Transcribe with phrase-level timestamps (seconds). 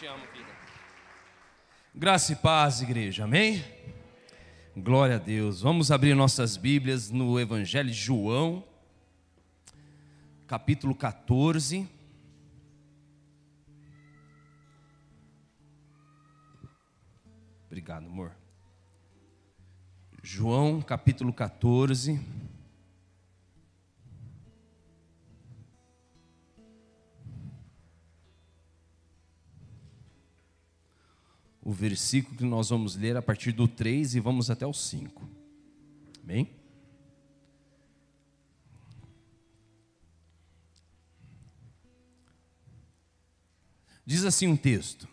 [0.00, 0.48] te amo, vida.
[1.94, 3.62] Graça e paz, igreja, amém?
[4.74, 5.60] Glória a Deus.
[5.60, 8.64] Vamos abrir nossas Bíblias no Evangelho de João,
[10.46, 11.86] capítulo 14.
[17.66, 18.32] Obrigado, amor.
[20.22, 22.18] João, capítulo 14.
[31.62, 35.28] O versículo que nós vamos ler a partir do 3 e vamos até o 5.
[36.22, 36.48] Amém?
[44.04, 45.08] Diz assim um texto: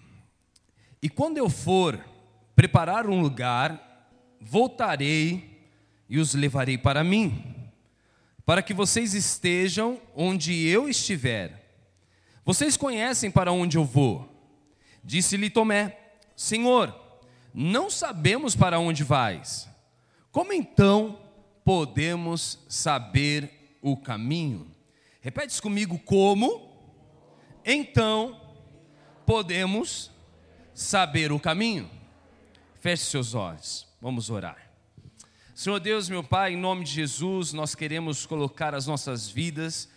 [1.02, 2.04] E quando eu for
[2.56, 4.10] preparar um lugar,
[4.42, 5.70] voltarei
[6.10, 7.44] e os levarei para mim,
[8.46, 11.64] para que vocês estejam onde eu estiver.
[12.46, 14.28] Vocês conhecem para onde eu vou.
[15.04, 16.07] Disse-lhe Tomé:
[16.38, 16.96] Senhor,
[17.52, 19.68] não sabemos para onde vais.
[20.32, 21.20] Como então
[21.66, 24.70] podemos saber o caminho?
[25.20, 26.80] Repete comigo: como
[27.66, 28.40] então
[29.26, 30.12] podemos
[30.76, 31.90] saber o caminho?
[32.80, 34.72] Feche seus olhos, vamos orar.
[35.56, 39.90] Senhor Deus, meu Pai, em nome de Jesus, nós queremos colocar as nossas vidas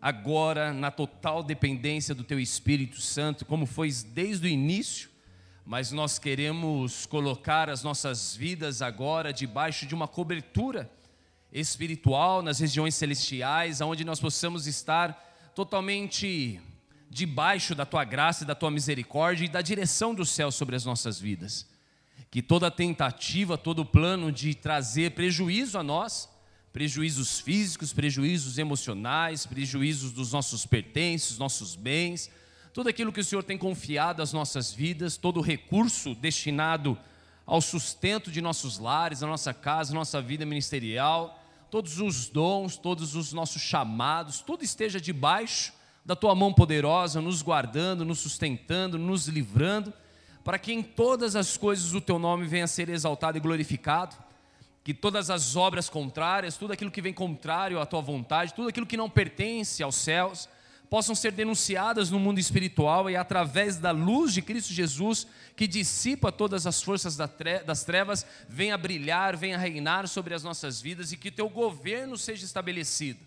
[0.00, 5.11] agora na total dependência do Teu Espírito Santo, como foi desde o início
[5.64, 10.90] mas nós queremos colocar as nossas vidas agora debaixo de uma cobertura
[11.52, 15.12] espiritual nas regiões celestiais, onde nós possamos estar
[15.54, 16.60] totalmente
[17.08, 20.84] debaixo da tua graça e da tua misericórdia e da direção do céu sobre as
[20.84, 21.68] nossas vidas.
[22.30, 26.28] Que toda tentativa, todo plano de trazer prejuízo a nós,
[26.72, 32.30] prejuízos físicos, prejuízos emocionais, prejuízos dos nossos pertences, nossos bens,
[32.72, 36.96] tudo aquilo que o Senhor tem confiado às nossas vidas, todo o recurso destinado
[37.44, 41.38] ao sustento de nossos lares, a nossa casa, nossa vida ministerial,
[41.70, 45.72] todos os dons, todos os nossos chamados, tudo esteja debaixo
[46.04, 49.92] da tua mão poderosa, nos guardando, nos sustentando, nos livrando,
[50.42, 54.16] para que em todas as coisas o teu nome venha a ser exaltado e glorificado,
[54.82, 58.86] que todas as obras contrárias, tudo aquilo que vem contrário à tua vontade, tudo aquilo
[58.86, 60.48] que não pertence aos céus,
[60.92, 65.26] possam ser denunciadas no mundo espiritual e através da luz de Cristo Jesus,
[65.56, 71.10] que dissipa todas as forças das trevas, venha brilhar, venha reinar sobre as nossas vidas
[71.10, 73.20] e que teu governo seja estabelecido,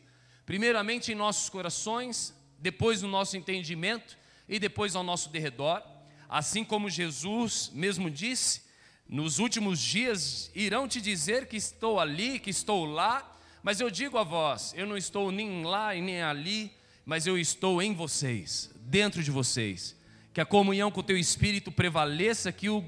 [0.45, 4.15] primeiramente em nossos corações, depois no nosso entendimento
[4.47, 5.81] e depois ao nosso derredor,
[6.29, 8.61] assim como Jesus mesmo disse,
[9.09, 14.19] nos últimos dias irão te dizer que estou ali, que estou lá, mas eu digo
[14.19, 16.71] a vós, eu não estou nem lá e nem ali,
[17.05, 19.95] mas eu estou em vocês, dentro de vocês.
[20.33, 22.83] Que a comunhão com o teu espírito prevaleça, que o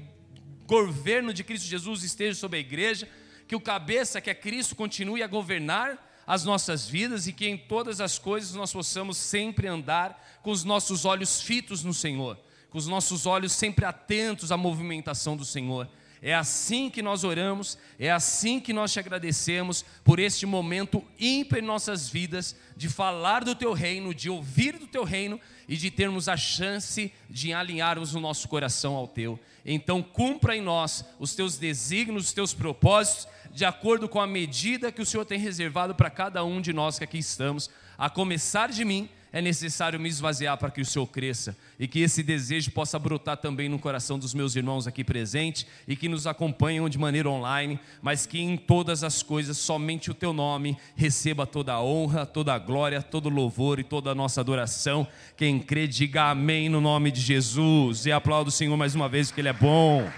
[0.66, 3.08] governo de Cristo Jesus esteja sobre a igreja,
[3.46, 7.56] que o cabeça, que é Cristo, continue a governar as nossas vidas e que em
[7.56, 12.76] todas as coisas nós possamos sempre andar com os nossos olhos fitos no Senhor, com
[12.76, 15.88] os nossos olhos sempre atentos à movimentação do Senhor
[16.20, 21.60] é assim que nós oramos, é assim que nós te agradecemos por este momento ímpar
[21.60, 25.90] em nossas vidas, de falar do teu reino, de ouvir do teu reino e de
[25.90, 29.38] termos a chance de alinharmos o nosso coração ao teu.
[29.64, 34.92] Então, cumpra em nós os teus desígnios, os teus propósitos, de acordo com a medida
[34.92, 38.70] que o Senhor tem reservado para cada um de nós que aqui estamos, a começar
[38.70, 42.70] de mim é necessário me esvaziar para que o Senhor cresça e que esse desejo
[42.70, 46.98] possa brotar também no coração dos meus irmãos aqui presentes e que nos acompanham de
[46.98, 51.82] maneira online, mas que em todas as coisas somente o teu nome receba toda a
[51.82, 55.06] honra, toda a glória, todo o louvor e toda a nossa adoração.
[55.36, 59.28] Quem crê, diga amém no nome de Jesus e aplauda o Senhor mais uma vez,
[59.28, 60.08] porque Ele é bom.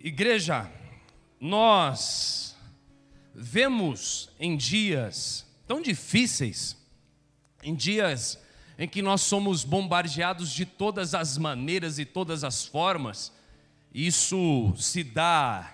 [0.00, 0.70] Igreja,
[1.44, 2.56] nós
[3.34, 6.74] vemos em dias tão difíceis,
[7.62, 8.42] em dias
[8.78, 13.30] em que nós somos bombardeados de todas as maneiras e todas as formas,
[13.92, 15.70] isso se dá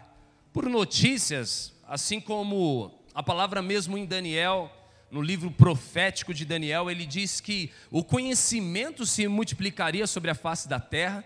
[0.53, 4.69] por notícias, assim como a palavra mesmo em Daniel,
[5.09, 10.69] no livro profético de Daniel, ele diz que o conhecimento se multiplicaria sobre a face
[10.69, 11.25] da terra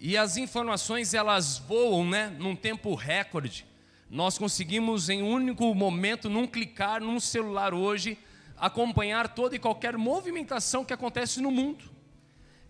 [0.00, 3.67] e as informações elas voam, né, num tempo recorde.
[4.10, 8.18] Nós conseguimos em um único momento, num clicar num celular hoje,
[8.56, 11.84] acompanhar toda e qualquer movimentação que acontece no mundo.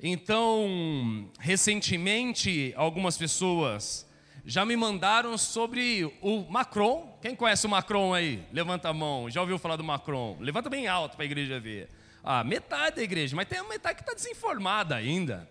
[0.01, 4.09] Então, recentemente, algumas pessoas
[4.51, 7.19] Já me mandaram sobre o Macron.
[7.21, 8.43] Quem conhece o Macron aí?
[8.51, 9.29] Levanta a mão.
[9.29, 10.39] Já ouviu falar do Macron?
[10.41, 11.91] Levanta bem alto para a igreja ver.
[12.25, 15.47] Ah, metade da igreja, mas tem uma metade que está desinformada ainda.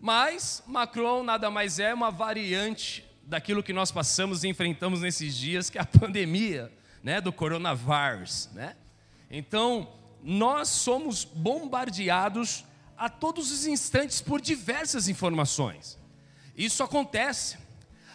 [0.00, 5.68] Mas Macron nada mais é uma variante daquilo que nós passamos e enfrentamos nesses dias,
[5.68, 6.72] que é a pandemia
[7.02, 8.48] né, do coronavírus.
[8.54, 8.74] Né?
[9.30, 9.92] Então,
[10.22, 12.64] nós somos bombardeados
[12.96, 15.98] a todos os instantes por diversas informações.
[16.56, 17.58] Isso acontece.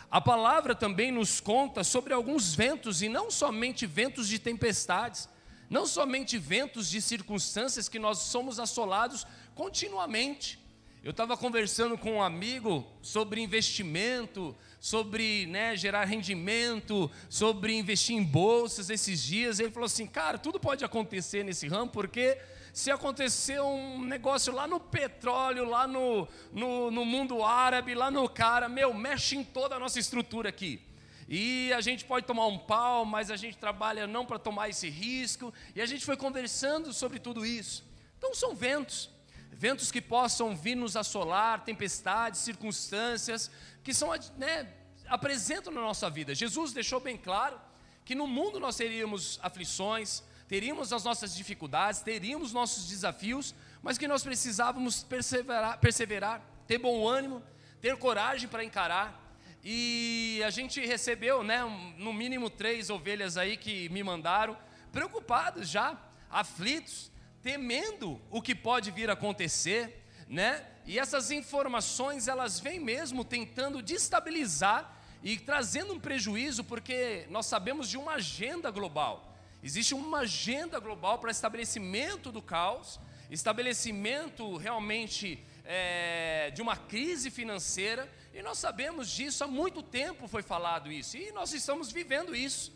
[0.09, 5.29] A palavra também nos conta sobre alguns ventos, e não somente ventos de tempestades,
[5.69, 10.59] não somente ventos de circunstâncias que nós somos assolados continuamente.
[11.03, 18.23] Eu estava conversando com um amigo sobre investimento, sobre né, gerar rendimento, sobre investir em
[18.23, 19.59] bolsas esses dias.
[19.59, 22.37] Ele falou assim: cara, tudo pode acontecer nesse ramo, porque
[22.71, 28.29] se acontecer um negócio lá no petróleo, lá no, no, no mundo árabe, lá no
[28.29, 30.81] cara, meu, mexe em toda a nossa estrutura aqui.
[31.27, 34.89] E a gente pode tomar um pau, mas a gente trabalha não para tomar esse
[34.89, 35.53] risco.
[35.75, 37.83] E a gente foi conversando sobre tudo isso.
[38.17, 39.09] Então são ventos,
[39.57, 43.49] ventos que possam vir nos assolar, tempestades, circunstâncias
[43.83, 44.73] que são, né,
[45.07, 46.33] apresentam na nossa vida.
[46.33, 47.59] Jesus deixou bem claro
[48.05, 54.07] que no mundo nós teríamos aflições, teríamos as nossas dificuldades, teríamos nossos desafios, mas que
[54.07, 57.43] nós precisávamos perseverar, perseverar ter bom ânimo,
[57.81, 59.21] ter coragem para encarar.
[59.63, 61.63] E a gente recebeu, né,
[61.97, 64.57] no mínimo três ovelhas aí que me mandaram,
[64.91, 65.97] preocupados já,
[66.29, 67.11] aflitos,
[67.43, 70.65] temendo o que pode vir a acontecer, né?
[70.85, 77.89] E essas informações elas vêm mesmo tentando destabilizar e trazendo um prejuízo, porque nós sabemos
[77.89, 79.37] de uma agenda global.
[79.61, 82.99] Existe uma agenda global para estabelecimento do caos,
[83.29, 90.41] estabelecimento realmente é, de uma crise financeira, e nós sabemos disso há muito tempo foi
[90.41, 92.73] falado isso, e nós estamos vivendo isso.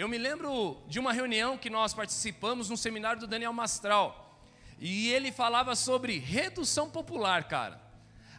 [0.00, 4.40] Eu me lembro de uma reunião que nós participamos no seminário do Daniel Mastral,
[4.78, 7.78] e ele falava sobre redução popular, cara.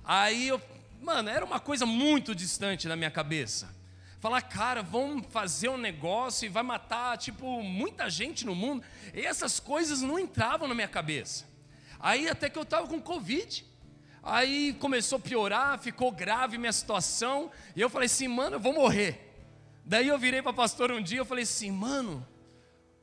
[0.04, 0.60] Aí eu,
[1.00, 3.80] mano, era uma coisa muito distante na minha cabeça
[4.20, 8.84] falar, cara, vamos fazer um negócio e vai matar, tipo, muita gente no mundo.
[9.14, 11.46] E essas coisas não entravam na minha cabeça.
[12.00, 13.64] Aí até que eu estava com Covid.
[14.24, 17.52] Aí começou a piorar, ficou grave minha situação.
[17.76, 19.31] E eu falei assim, mano, eu vou morrer.
[19.86, 22.26] Daí eu virei para pastor um dia, eu falei assim, mano,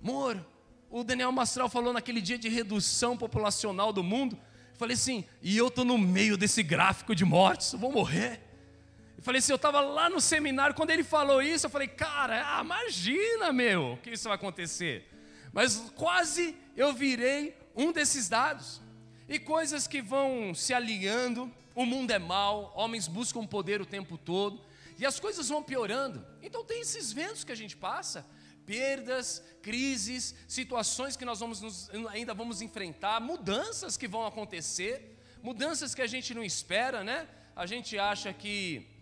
[0.02, 0.44] amor,
[0.90, 4.38] o Daniel Mastral falou naquele dia de redução populacional do mundo.
[4.70, 8.40] Eu falei assim, e eu estou no meio desse gráfico de mortes, vou morrer.
[9.16, 12.56] Eu falei assim, eu estava lá no seminário, quando ele falou isso, eu falei, cara,
[12.56, 15.04] ah, imagina, meu, que isso vai acontecer.
[15.52, 18.80] Mas quase eu virei um desses dados.
[19.28, 24.16] E coisas que vão se alinhando, o mundo é mau, homens buscam poder o tempo
[24.16, 24.60] todo,
[24.98, 26.26] e as coisas vão piorando.
[26.42, 28.26] Então tem esses ventos que a gente passa,
[28.66, 35.94] perdas, crises, situações que nós vamos nos, ainda vamos enfrentar, mudanças que vão acontecer, mudanças
[35.94, 37.28] que a gente não espera, né?
[37.54, 38.97] A gente acha que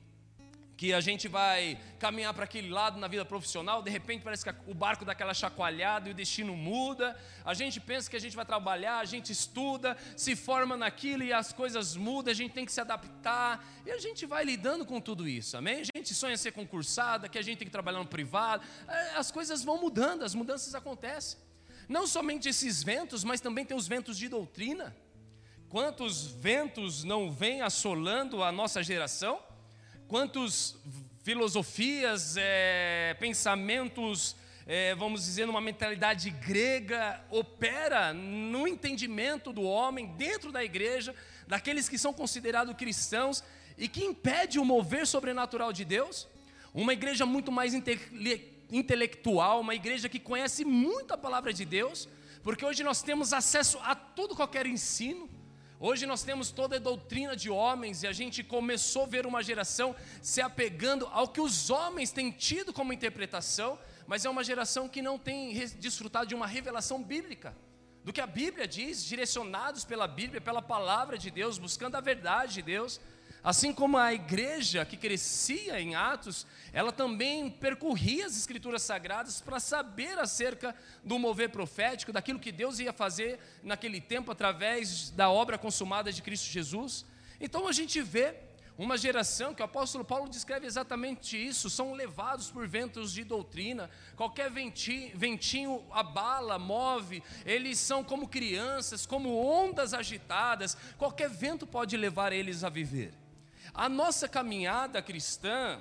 [0.77, 4.55] que a gente vai caminhar para aquele lado na vida profissional, de repente parece que
[4.67, 7.17] o barco dá aquela chacoalhada e o destino muda.
[7.45, 11.33] A gente pensa que a gente vai trabalhar, a gente estuda, se forma naquilo e
[11.33, 13.65] as coisas mudam, a gente tem que se adaptar.
[13.87, 15.81] E a gente vai lidando com tudo isso, amém?
[15.81, 18.63] A gente sonha ser concursada, que a gente tem que trabalhar no privado.
[18.87, 21.39] É, as coisas vão mudando, as mudanças acontecem.
[21.89, 24.95] Não somente esses ventos, mas também tem os ventos de doutrina.
[25.71, 29.41] Quantos ventos não vêm assolando a nossa geração?
[30.09, 30.77] Quantos
[31.23, 34.37] filosofias, é, pensamentos,
[34.67, 41.15] é, vamos dizer, numa mentalidade grega, opera no entendimento do homem dentro da igreja,
[41.47, 43.43] daqueles que são considerados cristãos
[43.77, 46.29] e que impede o mover sobrenatural de Deus.
[46.73, 47.75] Uma igreja muito mais
[48.71, 52.09] intelectual, uma igreja que conhece muito a palavra de Deus,
[52.43, 55.29] porque hoje nós temos acesso a todo qualquer ensino.
[55.79, 59.43] Hoje nós temos toda a doutrina de homens e a gente começou a ver uma
[59.43, 64.89] geração se apegando ao que os homens têm tido como interpretação, mas é uma geração
[64.89, 67.55] que não tem desfrutado de uma revelação bíblica,
[68.03, 72.55] do que a Bíblia diz, direcionados pela Bíblia, pela palavra de Deus, buscando a verdade
[72.55, 72.99] de Deus.
[73.47, 79.61] Assim como a igreja que crescia em Atos, ela também percorria as escrituras sagradas para
[79.61, 80.75] saber acerca
[81.05, 86.23] do mover profético, daquilo que Deus ia fazer naquele tempo através da obra consumada de
[86.23, 87.07] Cristo Jesus.
[87.41, 88.35] Então a gente vê
[88.77, 93.89] uma geração que o apóstolo Paulo descreve exatamente isso, são levados por ventos de doutrina,
[94.17, 101.97] qualquer ventinho, ventinho abala, move, eles são como crianças, como ondas agitadas, qualquer vento pode
[101.97, 103.15] levar eles a viver.
[103.77, 105.79] A nossa caminhada cristã,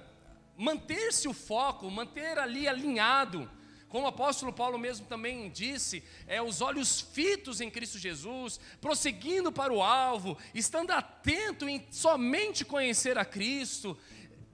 [0.57, 3.49] manter-se o foco, manter ali alinhado,
[3.87, 9.49] como o apóstolo Paulo mesmo também disse, é os olhos fitos em Cristo Jesus, prosseguindo
[9.49, 13.97] para o alvo, estando atento em somente conhecer a Cristo.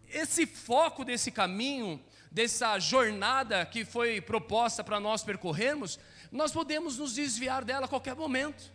[0.07, 1.99] Esse foco desse caminho,
[2.31, 5.99] dessa jornada que foi proposta para nós percorrermos,
[6.31, 8.71] nós podemos nos desviar dela a qualquer momento.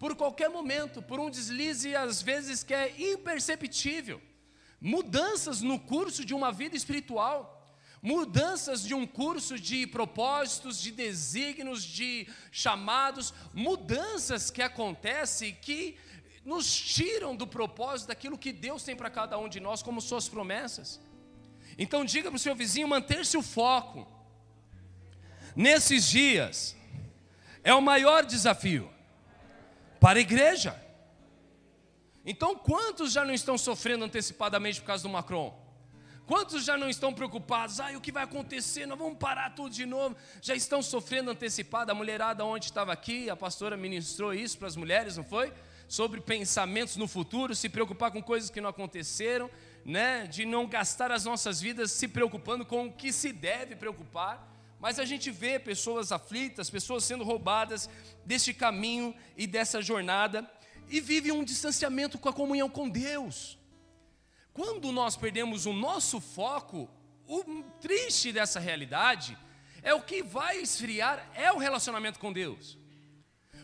[0.00, 4.20] Por qualquer momento, por um deslize às vezes que é imperceptível.
[4.80, 7.58] Mudanças no curso de uma vida espiritual
[8.02, 15.98] mudanças de um curso de propósitos, de desígnios, de chamados, mudanças que acontecem que
[16.44, 20.28] nos tiram do propósito daquilo que Deus tem para cada um de nós como suas
[20.28, 20.98] promessas.
[21.76, 24.08] Então diga para o seu vizinho manter-se o foco.
[25.54, 26.74] Nesses dias
[27.62, 28.90] é o maior desafio
[30.00, 30.74] para a igreja.
[32.24, 35.60] Então quantos já não estão sofrendo antecipadamente por causa do Macron?
[36.26, 37.80] Quantos já não estão preocupados?
[37.80, 38.86] Ai, o que vai acontecer?
[38.86, 40.16] Nós vamos parar tudo de novo.
[40.40, 41.90] Já estão sofrendo antecipado.
[41.90, 45.52] A mulherada onde estava aqui, a pastora ministrou isso para as mulheres, não foi?
[45.88, 49.50] Sobre pensamentos no futuro, se preocupar com coisas que não aconteceram,
[49.84, 50.24] né?
[50.28, 54.48] De não gastar as nossas vidas se preocupando com o que se deve preocupar.
[54.80, 57.88] Mas a gente vê pessoas aflitas, pessoas sendo roubadas
[58.24, 60.50] deste caminho e dessa jornada
[60.88, 63.58] e vive um distanciamento com a comunhão com Deus.
[64.52, 66.90] Quando nós perdemos o nosso foco,
[67.26, 69.38] o triste dessa realidade
[69.82, 72.78] é o que vai esfriar é o relacionamento com Deus.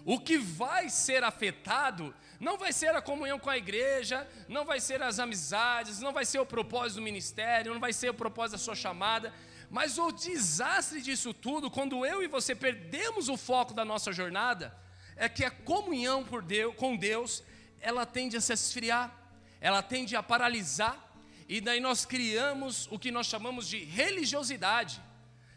[0.04, 4.78] O que vai ser afetado não vai ser a comunhão com a igreja, não vai
[4.78, 8.52] ser as amizades, não vai ser o propósito do ministério, não vai ser o propósito
[8.52, 9.34] da sua chamada,
[9.70, 14.76] mas o desastre disso tudo, quando eu e você perdemos o foco da nossa jornada,
[15.16, 17.42] é que a comunhão por Deus, com Deus,
[17.80, 19.26] ela tende a se esfriar
[19.60, 21.02] ela tende a paralisar,
[21.48, 25.02] e daí nós criamos o que nós chamamos de religiosidade.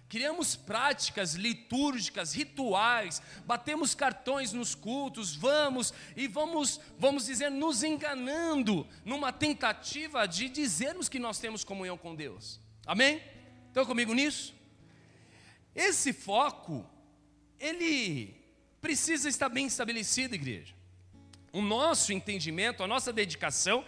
[0.08, 8.88] Criamos práticas litúrgicas, rituais, batemos cartões nos cultos, vamos e vamos, vamos dizer, nos enganando
[9.06, 12.60] numa tentativa de dizermos que nós temos comunhão com Deus.
[12.88, 13.22] Amém?
[13.70, 14.54] Estão comigo nisso?
[15.74, 16.86] Esse foco,
[17.60, 18.36] ele
[18.82, 20.74] precisa estar bem estabelecido, igreja.
[21.54, 23.86] O nosso entendimento, a nossa dedicação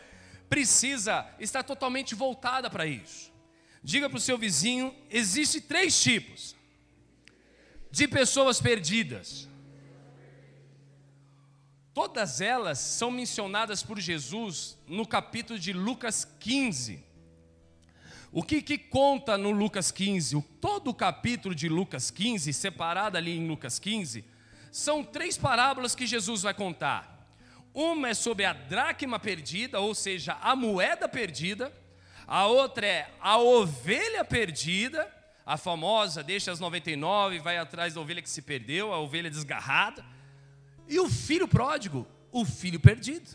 [0.50, 3.32] precisa estar totalmente voltada para isso.
[3.84, 6.56] Diga para o seu vizinho: existe três tipos
[7.90, 9.50] de pessoas perdidas.
[11.94, 17.04] Todas elas são mencionadas por Jesus no capítulo de Lucas 15.
[18.34, 20.42] O que, que conta no Lucas 15?
[20.62, 24.24] todo o capítulo de Lucas 15, separado ali em Lucas 15,
[24.72, 27.28] são três parábolas que Jesus vai contar.
[27.74, 31.74] Uma é sobre a dracma perdida, ou seja, a moeda perdida.
[32.26, 35.12] A outra é a ovelha perdida,
[35.46, 39.30] a famosa, deixa as 99 e vai atrás da ovelha que se perdeu, a ovelha
[39.30, 40.06] desgarrada.
[40.88, 43.30] E o filho pródigo, o filho perdido.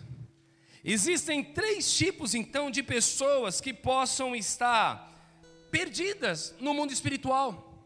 [0.89, 5.13] Existem três tipos então de pessoas que possam estar
[5.69, 7.85] perdidas no mundo espiritual.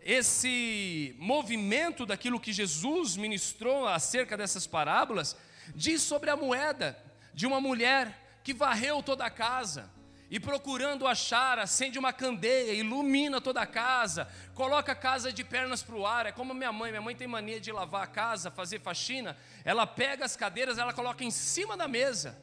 [0.00, 5.36] Esse movimento daquilo que Jesus ministrou acerca dessas parábolas
[5.76, 7.00] diz sobre a moeda
[7.32, 9.88] de uma mulher que varreu toda a casa
[10.30, 15.82] e procurando achar, acende uma candeia, ilumina toda a casa, coloca a casa de pernas
[15.82, 16.26] para o ar.
[16.26, 19.36] É como minha mãe, minha mãe tem mania de lavar a casa, fazer faxina.
[19.64, 22.40] Ela pega as cadeiras, ela coloca em cima da mesa.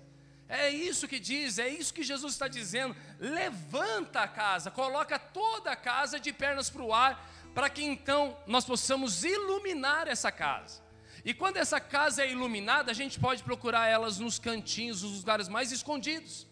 [0.50, 2.94] É isso que diz, é isso que Jesus está dizendo.
[3.20, 7.26] Levanta a casa, coloca toda a casa de pernas para o ar,
[7.56, 10.82] para que então nós possamos iluminar essa casa.
[11.24, 15.48] E quando essa casa é iluminada, a gente pode procurar elas nos cantinhos, nos lugares
[15.48, 16.48] mais escondidos.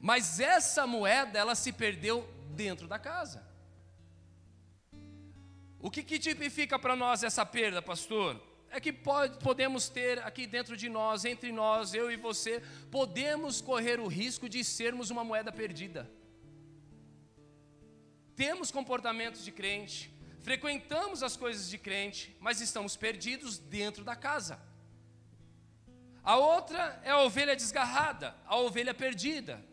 [0.00, 3.46] Mas essa moeda, ela se perdeu dentro da casa.
[5.78, 8.42] O que, que tipifica para nós essa perda, pastor?
[8.70, 13.60] É que pode, podemos ter aqui dentro de nós, entre nós, eu e você, podemos
[13.60, 16.10] correr o risco de sermos uma moeda perdida.
[18.34, 20.12] Temos comportamentos de crente,
[20.42, 24.60] frequentamos as coisas de crente, mas estamos perdidos dentro da casa.
[26.22, 29.64] A outra é a ovelha desgarrada, a ovelha perdida,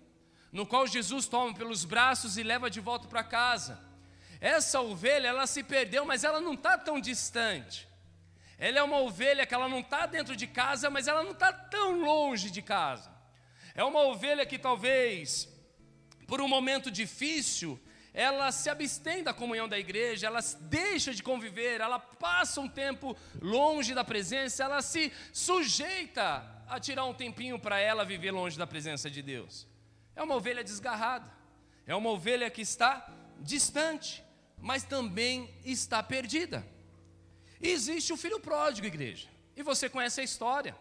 [0.53, 3.83] no qual Jesus toma pelos braços e leva de volta para casa.
[4.39, 7.87] Essa ovelha, ela se perdeu, mas ela não está tão distante.
[8.59, 11.51] Ela é uma ovelha que ela não está dentro de casa, mas ela não está
[11.51, 13.11] tão longe de casa.
[13.73, 15.49] É uma ovelha que talvez,
[16.27, 17.81] por um momento difícil,
[18.13, 23.17] ela se abstém da comunhão da igreja, ela deixa de conviver, ela passa um tempo
[23.41, 28.67] longe da presença, ela se sujeita a tirar um tempinho para ela viver longe da
[28.67, 29.72] presença de Deus.
[30.15, 31.31] É uma ovelha desgarrada.
[31.85, 33.07] É uma ovelha que está
[33.39, 34.23] distante,
[34.57, 36.65] mas também está perdida.
[37.61, 39.27] E existe o filho pródigo, igreja.
[39.55, 40.75] E você conhece a história.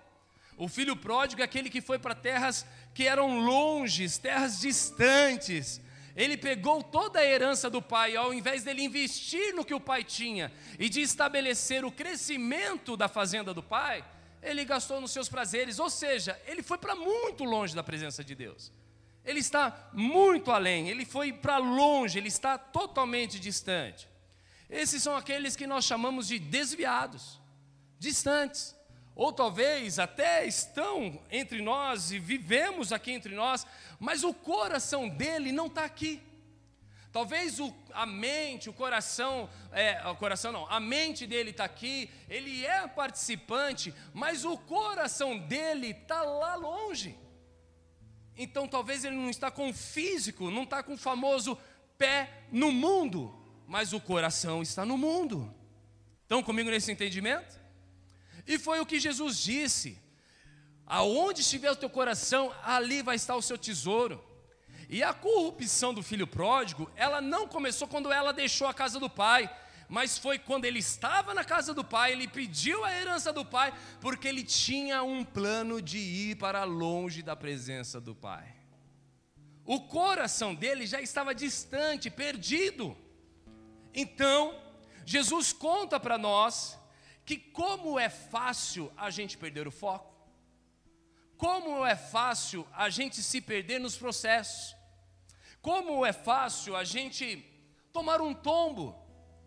[0.57, 5.81] O filho pródigo é aquele que foi para terras que eram longes, terras distantes.
[6.15, 10.05] Ele pegou toda a herança do pai, ao invés dele investir no que o pai
[10.05, 14.05] tinha e de estabelecer o crescimento da fazenda do pai,
[14.43, 18.35] ele gastou nos seus prazeres, ou seja, ele foi para muito longe da presença de
[18.35, 18.71] Deus.
[19.25, 24.09] Ele está muito além, ele foi para longe, ele está totalmente distante.
[24.69, 27.41] Esses são aqueles que nós chamamos de desviados,
[27.99, 28.75] distantes,
[29.15, 33.67] ou talvez até estão entre nós e vivemos aqui entre nós,
[34.01, 36.21] mas o coração dele não está aqui.
[37.13, 42.11] Talvez o, a mente, o coração, é, o coração não, a mente dele está aqui,
[42.27, 47.15] ele é participante, mas o coração dele está lá longe.
[48.37, 51.59] Então talvez ele não está com o físico, não está com o famoso
[51.99, 53.35] pé no mundo,
[53.67, 55.53] mas o coração está no mundo.
[56.23, 57.61] Estão comigo nesse entendimento?
[58.47, 59.99] E foi o que Jesus disse:
[60.87, 64.23] aonde estiver o teu coração, ali vai estar o seu tesouro.
[64.89, 69.09] E a corrupção do filho pródigo, ela não começou quando ela deixou a casa do
[69.09, 69.51] pai,
[69.93, 73.75] mas foi quando ele estava na casa do pai, ele pediu a herança do pai,
[74.01, 78.57] porque ele tinha um plano de ir para longe da presença do pai.
[79.67, 82.97] O coração dele já estava distante, perdido.
[83.93, 84.59] Então,
[85.05, 86.79] Jesus conta para nós
[87.27, 90.11] que como é fácil a gente perder o foco,
[91.37, 94.75] como é fácil a gente se perder nos processos.
[95.61, 97.45] Como é fácil a gente
[97.93, 99.02] tomar um tombo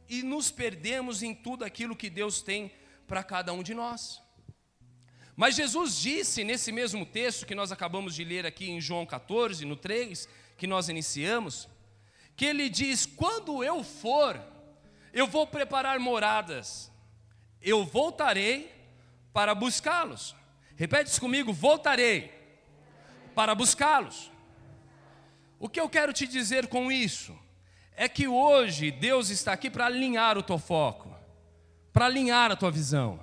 [0.07, 2.71] e nos perdemos em tudo aquilo que Deus tem
[3.07, 4.21] para cada um de nós.
[5.35, 9.65] Mas Jesus disse nesse mesmo texto que nós acabamos de ler aqui em João 14,
[9.65, 11.67] no 3, que nós iniciamos,
[12.35, 14.41] que ele diz: Quando eu for,
[15.11, 16.89] eu vou preparar moradas,
[17.61, 18.71] eu voltarei
[19.33, 20.35] para buscá-los.
[20.77, 22.31] Repete isso comigo: voltarei
[23.33, 24.31] para buscá-los.
[25.59, 27.37] O que eu quero te dizer com isso
[27.95, 31.15] é que hoje Deus está aqui para alinhar o teu foco,
[31.93, 33.19] para alinhar a tua visão.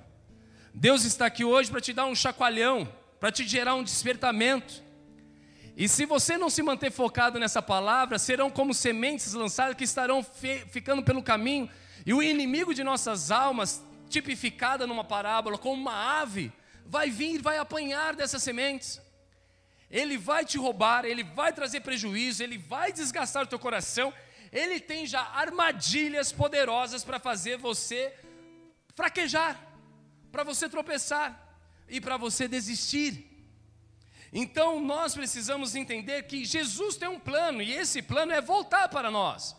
[0.73, 4.81] Deus está aqui hoje para te dar um chacoalhão, para te gerar um despertamento.
[5.77, 10.23] E se você não se manter focado nessa palavra, serão como sementes lançadas que estarão
[10.69, 11.69] ficando pelo caminho,
[12.05, 16.51] e o inimigo de nossas almas, tipificada numa parábola como uma ave,
[16.85, 19.01] vai vir e vai apanhar dessas sementes
[19.93, 24.11] ele vai te roubar, ele vai trazer prejuízo, ele vai desgastar o teu coração,
[24.53, 28.13] ele tem já armadilhas poderosas para fazer você
[28.93, 29.59] fraquejar,
[30.31, 31.57] para você tropeçar
[31.89, 33.29] e para você desistir.
[34.31, 39.09] Então nós precisamos entender que Jesus tem um plano e esse plano é voltar para
[39.09, 39.55] nós.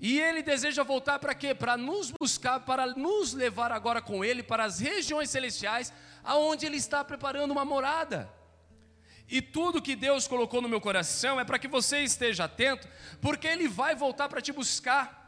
[0.00, 1.54] E ele deseja voltar para quê?
[1.54, 5.92] Para nos buscar, para nos levar agora com ele para as regiões celestiais,
[6.24, 8.32] aonde ele está preparando uma morada.
[9.30, 12.88] E tudo que Deus colocou no meu coração é para que você esteja atento,
[13.20, 15.18] porque Ele vai voltar para te buscar.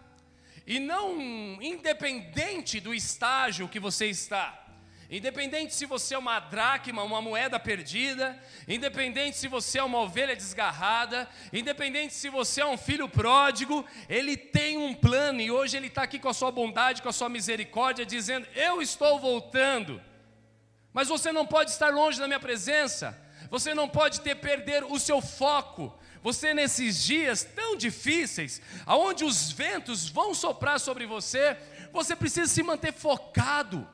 [0.66, 1.20] E não
[1.60, 4.64] independente do estágio que você está,
[5.10, 10.34] independente se você é uma dracma, uma moeda perdida, independente se você é uma ovelha
[10.34, 15.88] desgarrada, independente se você é um filho pródigo, Ele tem um plano e hoje Ele
[15.88, 20.00] está aqui com a sua bondade, com a sua misericórdia, dizendo: Eu estou voltando,
[20.90, 24.98] mas você não pode estar longe da minha presença você não pode ter perder o
[24.98, 25.98] seu foco.
[26.22, 31.56] Você nesses dias tão difíceis, aonde os ventos vão soprar sobre você,
[31.92, 33.88] você precisa se manter focado,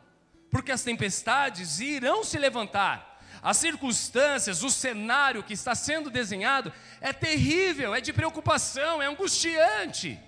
[0.51, 3.17] porque as tempestades irão se levantar.
[3.43, 10.19] As circunstâncias, o cenário que está sendo desenhado é terrível, é de preocupação, é angustiante.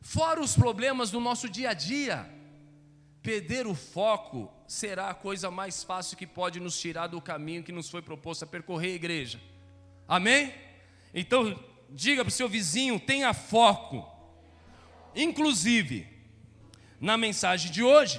[0.00, 2.28] Fora os problemas do nosso dia a dia.
[3.22, 7.70] Perder o foco será a coisa mais fácil que pode nos tirar do caminho que
[7.70, 9.38] nos foi proposto a percorrer, igreja.
[10.08, 10.54] Amém?
[11.12, 14.10] Então, diga para o seu vizinho: tenha foco.
[15.14, 16.08] Inclusive,
[16.98, 18.18] na mensagem de hoje,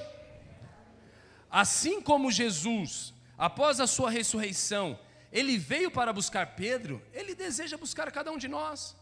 [1.50, 5.00] assim como Jesus, após a sua ressurreição,
[5.32, 8.96] ele veio para buscar Pedro, ele deseja buscar cada um de nós.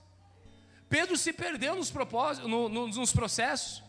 [0.88, 3.84] Pedro se perdeu nos, propósitos, no, no, nos processos.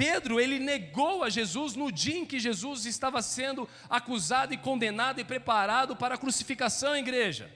[0.00, 5.20] Pedro, ele negou a Jesus no dia em que Jesus estava sendo acusado e condenado
[5.20, 7.52] e preparado para a crucificação, igreja.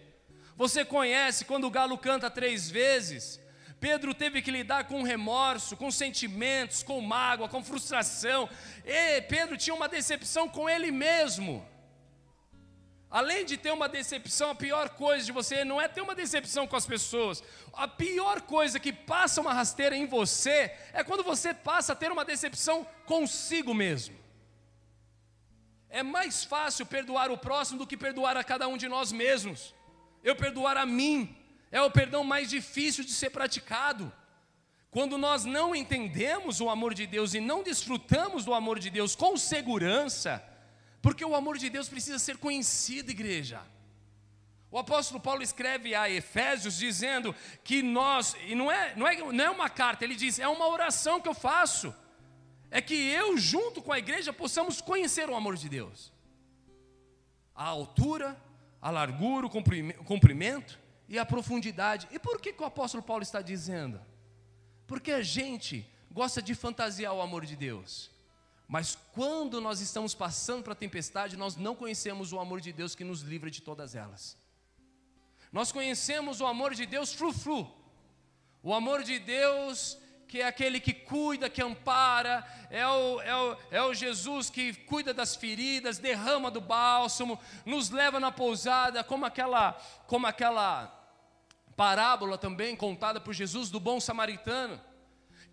[0.55, 3.41] Você conhece quando o galo canta três vezes?
[3.81, 8.47] Pedro teve que lidar com remorso, com sentimentos, com mágoa, com frustração.
[8.85, 11.67] E Pedro tinha uma decepção com ele mesmo.
[13.15, 16.67] Além de ter uma decepção, a pior coisa de você não é ter uma decepção
[16.67, 17.45] com as pessoas.
[17.73, 22.11] A pior coisa que passa uma rasteira em você é quando você passa a ter
[22.11, 24.17] uma decepção consigo mesmo.
[25.89, 29.73] É mais fácil perdoar o próximo do que perdoar a cada um de nós mesmos.
[30.25, 31.37] Eu perdoar a mim
[31.71, 34.13] é o perdão mais difícil de ser praticado.
[34.91, 39.15] Quando nós não entendemos o amor de Deus e não desfrutamos do amor de Deus
[39.15, 40.45] com segurança,
[41.05, 43.61] porque o amor de Deus precisa ser conhecido, igreja.
[44.71, 49.45] O apóstolo Paulo escreve a Efésios dizendo que nós, e não é, não, é, não
[49.45, 51.95] é uma carta, ele diz, é uma oração que eu faço,
[52.71, 56.11] é que eu, junto com a igreja, possamos conhecer o amor de Deus,
[57.55, 58.35] a altura,
[58.81, 59.51] a largura, o
[60.07, 62.09] comprimento e a profundidade.
[62.11, 64.01] E por que, que o apóstolo Paulo está dizendo?
[64.87, 68.14] Porque a gente gosta de fantasiar o amor de Deus.
[68.67, 72.95] Mas quando nós estamos passando para a tempestade, nós não conhecemos o amor de Deus
[72.95, 74.37] que nos livra de todas elas.
[75.53, 77.71] Nós conhecemos o amor de Deus fru-fru.
[78.63, 79.99] O amor de Deus
[80.35, 84.75] que é aquele que cuida, que ampara, é o, é, o, é o Jesus que
[84.75, 89.75] cuida das feridas, derrama do bálsamo, nos leva na pousada, como aquela,
[90.09, 90.93] como aquela
[91.77, 94.81] parábola também contada por Jesus do bom samaritano,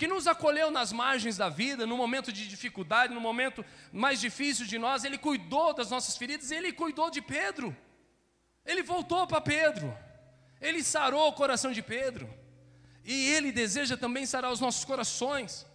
[0.01, 4.65] que nos acolheu nas margens da vida, no momento de dificuldade, no momento mais difícil
[4.65, 7.77] de nós, ele cuidou das nossas feridas, ele cuidou de Pedro.
[8.65, 9.95] Ele voltou para Pedro.
[10.59, 12.27] Ele sarou o coração de Pedro.
[13.05, 15.67] E ele deseja também sarar os nossos corações.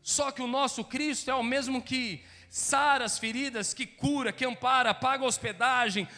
[0.00, 4.46] Só que o nosso Cristo é o mesmo que sara as feridas, que cura, que
[4.46, 6.08] ampara, paga a hospedagem,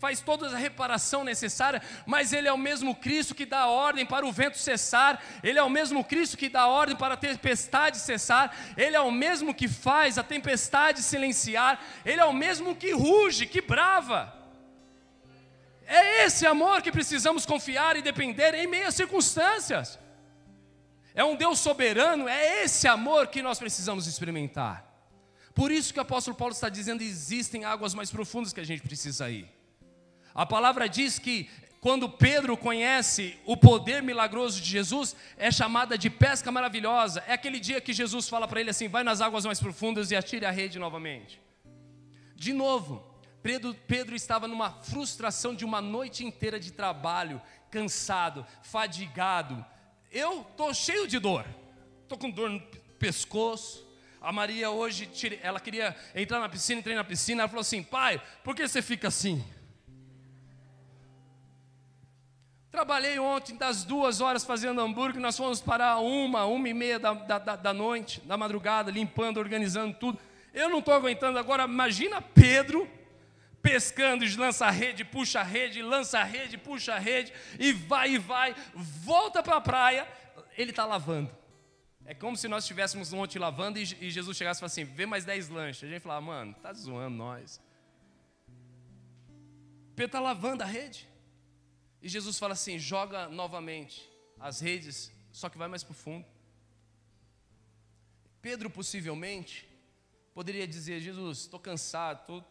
[0.00, 4.26] faz toda a reparação necessária, mas Ele é o mesmo Cristo que dá ordem para
[4.26, 8.56] o vento cessar, Ele é o mesmo Cristo que dá ordem para a tempestade cessar,
[8.78, 13.46] Ele é o mesmo que faz a tempestade silenciar, Ele é o mesmo que ruge,
[13.46, 14.34] que brava.
[15.86, 19.98] É esse amor que precisamos confiar e depender em meio às circunstâncias.
[21.14, 24.86] É um Deus soberano, é esse amor que nós precisamos experimentar.
[25.52, 28.80] Por isso que o apóstolo Paulo está dizendo: existem águas mais profundas que a gente
[28.80, 29.59] precisa ir.
[30.34, 31.48] A palavra diz que
[31.80, 37.24] quando Pedro conhece o poder milagroso de Jesus, é chamada de pesca maravilhosa.
[37.26, 40.16] É aquele dia que Jesus fala para ele assim: vai nas águas mais profundas e
[40.16, 41.40] atire a rede novamente.
[42.36, 43.02] De novo,
[43.42, 47.40] Pedro, Pedro estava numa frustração de uma noite inteira de trabalho,
[47.70, 49.64] cansado, fadigado.
[50.12, 51.46] Eu estou cheio de dor,
[52.02, 52.60] estou com dor no
[52.98, 53.88] pescoço.
[54.20, 55.08] A Maria hoje,
[55.42, 57.42] ela queria entrar na piscina, entrei na piscina.
[57.42, 59.42] Ela falou assim: pai, por que você fica assim?
[62.70, 67.12] Trabalhei ontem das duas horas fazendo hambúrguer, nós fomos parar uma, uma e meia da,
[67.14, 70.20] da, da noite, da madrugada, limpando, organizando tudo.
[70.54, 72.88] Eu não estou aguentando agora, imagina Pedro
[73.60, 78.12] pescando, lança a rede, puxa a rede, lança a rede, puxa a rede, e vai
[78.12, 80.08] e vai, volta para a praia,
[80.56, 81.30] ele está lavando.
[82.04, 85.06] É como se nós estivéssemos ontem lavando e, e Jesus chegasse e falasse assim: vê
[85.06, 85.84] mais dez lanches.
[85.84, 87.60] A gente falava, mano, tá zoando nós.
[89.94, 91.09] Pedro está lavando a rede.
[92.02, 94.08] E Jesus fala assim: joga novamente
[94.38, 96.26] as redes, só que vai mais para o fundo.
[98.40, 99.68] Pedro possivelmente
[100.34, 102.44] poderia dizer: Jesus, estou cansado, estou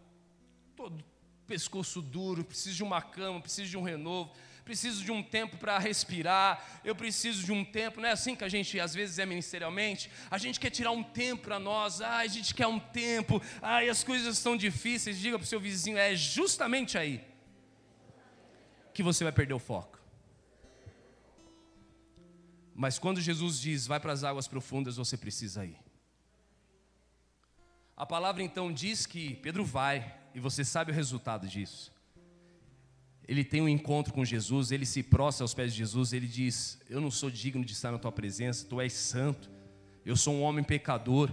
[0.76, 1.04] todo
[1.48, 4.32] pescoço duro, preciso de uma cama, preciso de um renovo,
[4.64, 8.44] preciso de um tempo para respirar, eu preciso de um tempo, não é assim que
[8.44, 10.12] a gente às vezes é ministerialmente?
[10.30, 13.90] A gente quer tirar um tempo para nós, ah, a gente quer um tempo, ai,
[13.90, 17.29] as coisas estão difíceis, diga para o seu vizinho, é justamente aí
[19.00, 19.98] que você vai perder o foco.
[22.76, 25.78] Mas quando Jesus diz, vai para as águas profundas, você precisa ir.
[27.96, 31.94] A palavra então diz que Pedro vai, e você sabe o resultado disso.
[33.26, 36.78] Ele tem um encontro com Jesus, ele se prostra aos pés de Jesus, ele diz:
[36.90, 39.50] Eu não sou digno de estar na tua presença, tu és santo,
[40.06, 41.32] eu sou um homem pecador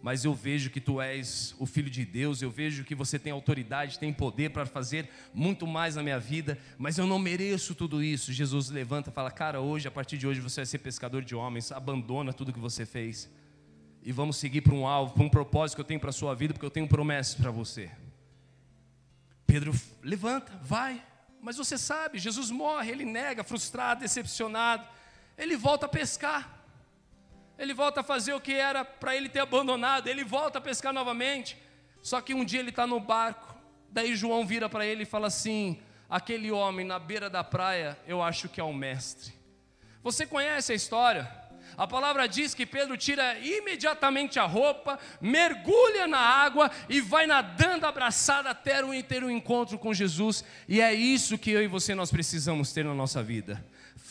[0.00, 3.32] mas eu vejo que tu és o filho de Deus, eu vejo que você tem
[3.32, 8.02] autoridade, tem poder para fazer muito mais na minha vida, mas eu não mereço tudo
[8.02, 8.32] isso.
[8.32, 11.34] Jesus levanta e fala: Cara, hoje, a partir de hoje, você vai ser pescador de
[11.34, 13.28] homens, abandona tudo que você fez
[14.02, 16.34] e vamos seguir para um alvo, para um propósito que eu tenho para a sua
[16.34, 17.90] vida, porque eu tenho promessas para você.
[19.46, 21.02] Pedro levanta, vai,
[21.42, 24.86] mas você sabe, Jesus morre, ele nega, frustrado, decepcionado,
[25.36, 26.57] ele volta a pescar
[27.58, 30.92] ele volta a fazer o que era para ele ter abandonado, ele volta a pescar
[30.92, 31.58] novamente.
[32.00, 33.56] Só que um dia ele está no barco,
[33.90, 38.22] daí João vira para ele e fala assim: aquele homem na beira da praia, eu
[38.22, 39.32] acho que é o mestre.
[40.02, 41.28] Você conhece a história?
[41.76, 47.86] A palavra diz que Pedro tira imediatamente a roupa, mergulha na água e vai nadando
[47.86, 50.44] abraçado até o inteiro encontro com Jesus.
[50.66, 53.64] E é isso que eu e você nós precisamos ter na nossa vida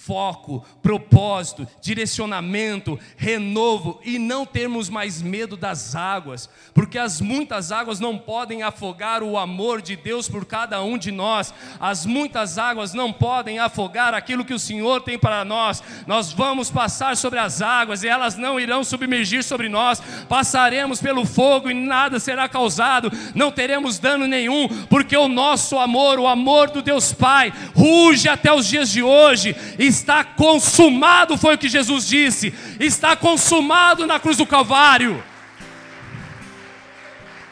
[0.07, 7.99] foco, propósito, direcionamento, renovo e não termos mais medo das águas, porque as muitas águas
[7.99, 12.93] não podem afogar o amor de Deus por cada um de nós, as muitas águas
[12.93, 15.83] não podem afogar aquilo que o Senhor tem para nós.
[16.05, 21.25] Nós vamos passar sobre as águas e elas não irão submergir sobre nós, passaremos pelo
[21.25, 26.69] fogo e nada será causado, não teremos dano nenhum, porque o nosso amor, o amor
[26.69, 32.07] do Deus Pai, ruge até os dias de hoje Está consumado, foi o que Jesus
[32.07, 32.53] disse.
[32.79, 35.23] Está consumado na cruz do Calvário.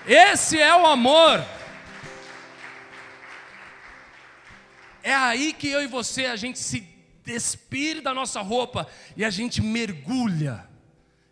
[0.07, 1.43] Esse é o amor.
[5.03, 6.87] É aí que eu e você a gente se
[7.23, 10.67] despire da nossa roupa e a gente mergulha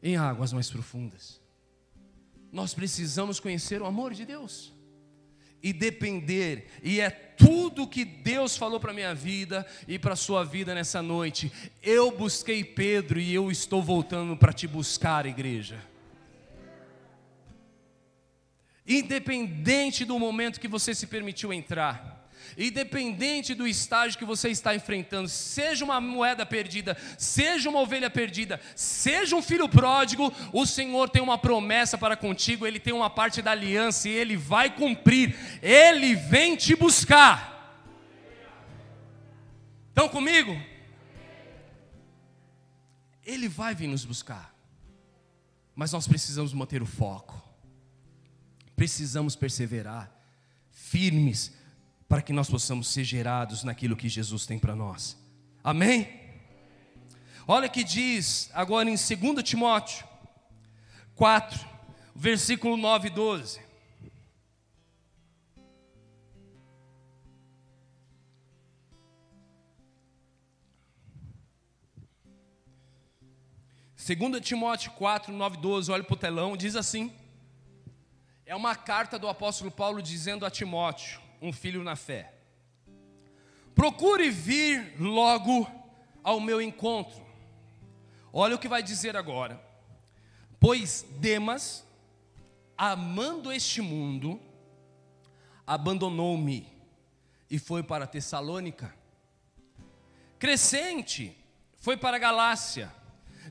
[0.02, 1.42] em águas mais profundas.
[2.52, 4.74] Nós precisamos conhecer o amor de Deus
[5.62, 10.74] e depender, e é tudo que Deus falou para minha vida e para sua vida
[10.74, 11.52] nessa noite.
[11.82, 15.80] Eu busquei Pedro e eu estou voltando para te buscar, igreja.
[18.86, 22.13] Independente do momento que você se permitiu entrar,
[22.58, 28.60] independente do estágio que você está enfrentando, seja uma moeda perdida, seja uma ovelha perdida,
[28.76, 33.42] seja um filho pródigo, o Senhor tem uma promessa para contigo, Ele tem uma parte
[33.42, 37.54] da aliança e Ele vai cumprir, Ele vem te buscar.
[39.90, 40.60] Estão comigo?
[43.24, 44.54] Ele vai vir nos buscar,
[45.76, 47.42] mas nós precisamos manter o foco,
[48.76, 50.12] precisamos perseverar,
[50.72, 51.54] firmes,
[52.14, 55.18] para que nós possamos ser gerados naquilo que Jesus tem para nós.
[55.64, 56.08] Amém?
[57.48, 60.08] Olha que diz agora em 2 Timóteo
[61.16, 61.68] 4,
[62.16, 63.62] versículo 9 e 12.
[73.96, 77.12] Segunda Timóteo 4, 9 12, olha para o telão, diz assim,
[78.46, 82.34] é uma carta do apóstolo Paulo dizendo a Timóteo, um filho na fé.
[83.76, 85.70] Procure vir logo
[86.24, 87.22] ao meu encontro.
[88.32, 89.62] Olha o que vai dizer agora.
[90.58, 91.86] Pois Demas,
[92.78, 94.40] amando este mundo,
[95.68, 96.72] abandonou-me
[97.50, 98.96] e foi para Tessalônica.
[100.40, 101.36] Crescente
[101.76, 102.90] foi para Galácia.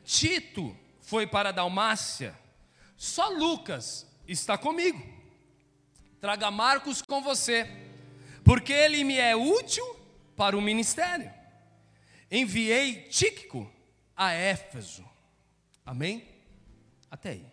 [0.02, 2.34] Tito foi para Dalmácia.
[2.96, 5.21] Só Lucas está comigo.
[6.22, 7.68] Traga Marcos com você
[8.44, 9.84] porque ele me é útil
[10.36, 11.28] para o ministério.
[12.30, 13.68] Enviei Tíquico
[14.16, 15.04] a Éfeso.
[15.84, 16.24] Amém?
[17.10, 17.46] Até aí.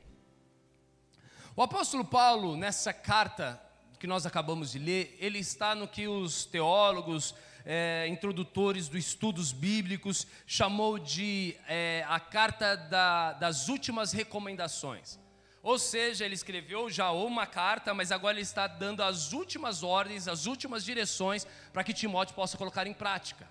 [1.56, 3.60] O apóstolo Paulo, nessa carta
[3.98, 7.34] que nós acabamos de ler, ele está no que os teólogos,
[7.66, 15.18] é, introdutores dos estudos bíblicos, chamou de é, a carta da, das últimas recomendações.
[15.62, 20.28] Ou seja, ele escreveu já uma carta, mas agora ele está dando as últimas ordens,
[20.28, 23.48] as últimas direções para que Timóteo possa colocar em prática.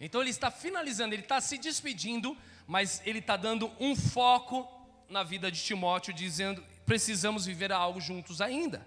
[0.00, 4.66] Então ele está finalizando, ele está se despedindo, mas ele está dando um foco
[5.08, 8.86] na vida de Timóteo, dizendo: precisamos viver algo juntos ainda.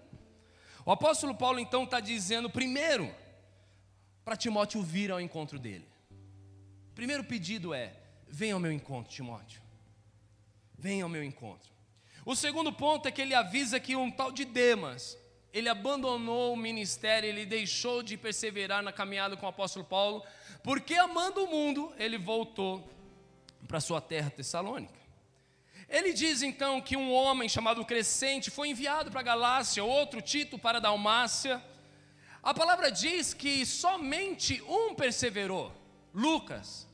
[0.86, 3.14] O apóstolo Paulo então está dizendo, primeiro,
[4.26, 5.88] para Timóteo vir ao encontro dele.
[6.96, 7.94] Primeiro pedido é:
[8.28, 9.62] venha ao meu encontro, Timóteo.
[10.76, 11.73] Venha ao meu encontro.
[12.26, 15.18] O segundo ponto é que ele avisa que um tal de Demas,
[15.54, 20.24] ele abandonou o ministério, ele deixou de perseverar na caminhada com o apóstolo Paulo,
[20.64, 22.90] porque amando o mundo, ele voltou
[23.68, 25.04] para sua terra Tessalônica.
[25.90, 30.80] Ele diz então que um homem chamado Crescente foi enviado para Galácia, outro Tito para
[30.80, 31.62] Dalmácia.
[32.42, 35.72] A palavra diz que somente um perseverou,
[36.14, 36.88] Lucas.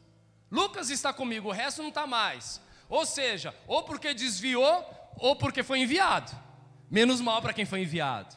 [0.52, 2.60] Lucas está comigo, o resto não está mais.
[2.90, 6.32] Ou seja, ou porque desviou, ou porque foi enviado.
[6.90, 8.36] Menos mal para quem foi enviado.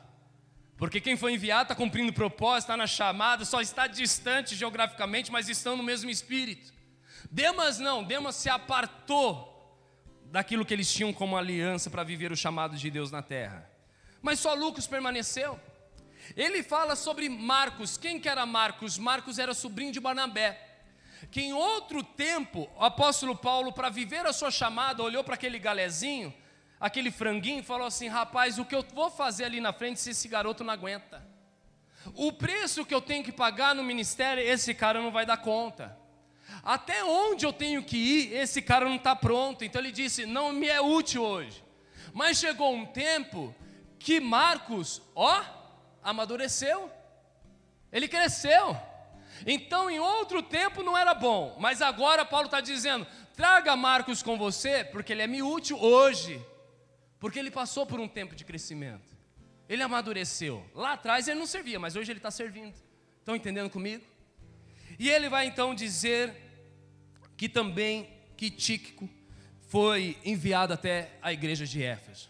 [0.77, 5.49] Porque quem foi enviado está cumprindo propósito, está na chamada, só está distante geograficamente, mas
[5.49, 6.73] estão no mesmo espírito.
[7.31, 9.49] Demas não, Demas se apartou
[10.25, 13.71] daquilo que eles tinham como aliança para viver o chamado de Deus na terra.
[14.21, 15.59] Mas só Lucas permaneceu.
[16.37, 17.97] Ele fala sobre Marcos.
[17.97, 18.99] Quem que era Marcos?
[18.99, 20.61] Marcos era sobrinho de Barnabé.
[21.31, 25.59] Que em outro tempo, o apóstolo Paulo, para viver a sua chamada, olhou para aquele
[25.59, 26.35] galezinho
[26.83, 30.27] aquele franguinho falou assim: rapaz, o que eu vou fazer ali na frente se esse
[30.27, 31.25] garoto não aguenta?
[32.17, 35.97] O preço que eu tenho que pagar no ministério, esse cara não vai dar conta.
[36.65, 39.65] Até onde eu tenho que ir, esse cara não está pronto.
[39.65, 41.63] Então ele disse: Não me é útil hoje.
[42.13, 43.55] Mas chegou um tempo
[43.99, 45.41] que Marcos, ó,
[46.03, 46.91] amadureceu.
[47.93, 48.77] Ele cresceu.
[49.47, 54.37] Então, em outro tempo não era bom, mas agora Paulo está dizendo: traga Marcos com
[54.37, 56.45] você, porque ele é me útil hoje,
[57.23, 59.17] porque ele passou por um tempo de crescimento,
[59.69, 60.69] ele amadureceu.
[60.75, 62.75] Lá atrás ele não servia, mas hoje ele está servindo.
[63.21, 64.05] Estão entendendo comigo?
[64.99, 66.35] E ele vai então dizer
[67.37, 69.09] que também que Tíquico
[69.69, 72.29] foi enviado até a igreja de Éfeso.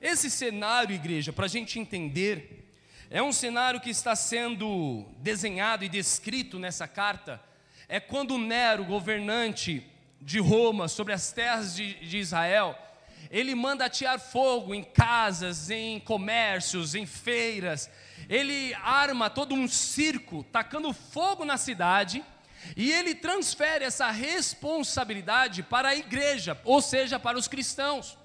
[0.00, 2.72] Esse cenário, igreja, para a gente entender,
[3.10, 7.42] é um cenário que está sendo desenhado e descrito nessa carta.
[7.86, 9.86] É quando Nero, governante
[10.18, 12.74] de Roma, sobre as terras de, de Israel,
[13.30, 17.90] ele manda atear fogo em casas, em comércios, em feiras.
[18.28, 22.24] Ele arma todo um circo, tacando fogo na cidade,
[22.76, 28.16] e ele transfere essa responsabilidade para a igreja, ou seja, para os cristãos.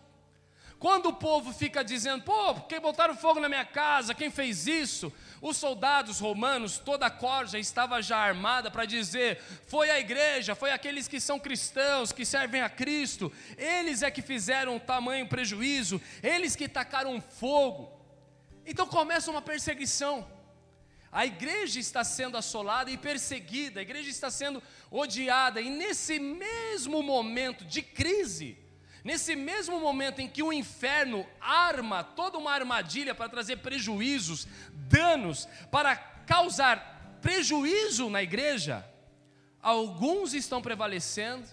[0.80, 5.12] Quando o povo fica dizendo, pô, quem botaram fogo na minha casa, quem fez isso?
[5.42, 10.72] Os soldados romanos, toda a corja estava já armada para dizer: foi a igreja, foi
[10.72, 16.56] aqueles que são cristãos, que servem a Cristo, eles é que fizeram tamanho prejuízo, eles
[16.56, 17.92] que tacaram fogo.
[18.66, 20.26] Então começa uma perseguição.
[21.12, 27.04] A igreja está sendo assolada e perseguida, a igreja está sendo odiada, e nesse mesmo
[27.04, 28.58] momento de crise,
[29.04, 35.48] Nesse mesmo momento em que o inferno arma toda uma armadilha para trazer prejuízos, danos,
[35.72, 38.86] para causar prejuízo na igreja,
[39.62, 41.48] alguns estão prevalecendo,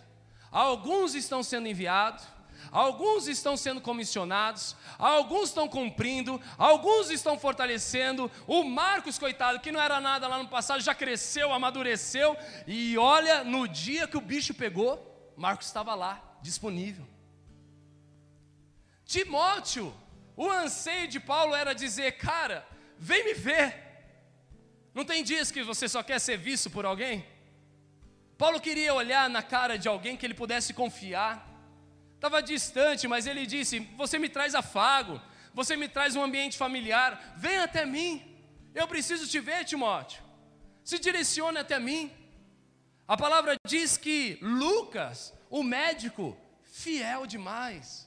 [0.51, 2.25] alguns estão sendo enviados,
[2.71, 8.31] alguns estão sendo comissionados, alguns estão cumprindo, alguns estão fortalecendo.
[8.47, 13.45] O Marcos, coitado, que não era nada lá no passado, já cresceu, amadureceu, e olha,
[13.45, 17.16] no dia que o bicho pegou, Marcos estava lá, disponível.
[19.07, 19.95] Timóteo,
[20.37, 22.67] o anseio de Paulo era dizer: cara,
[22.99, 23.85] vem me ver.
[24.93, 27.25] Não tem dias que você só quer ser visto por alguém?
[28.37, 31.49] Paulo queria olhar na cara de alguém que ele pudesse confiar.
[32.17, 35.23] Estava distante, mas ele disse: Você me traz afago,
[35.55, 38.35] você me traz um ambiente familiar, vem até mim.
[38.75, 40.23] Eu preciso te ver, Timóteo.
[40.85, 42.11] Se direcione até mim.
[43.07, 48.06] A palavra diz que Lucas, o médico, fiel demais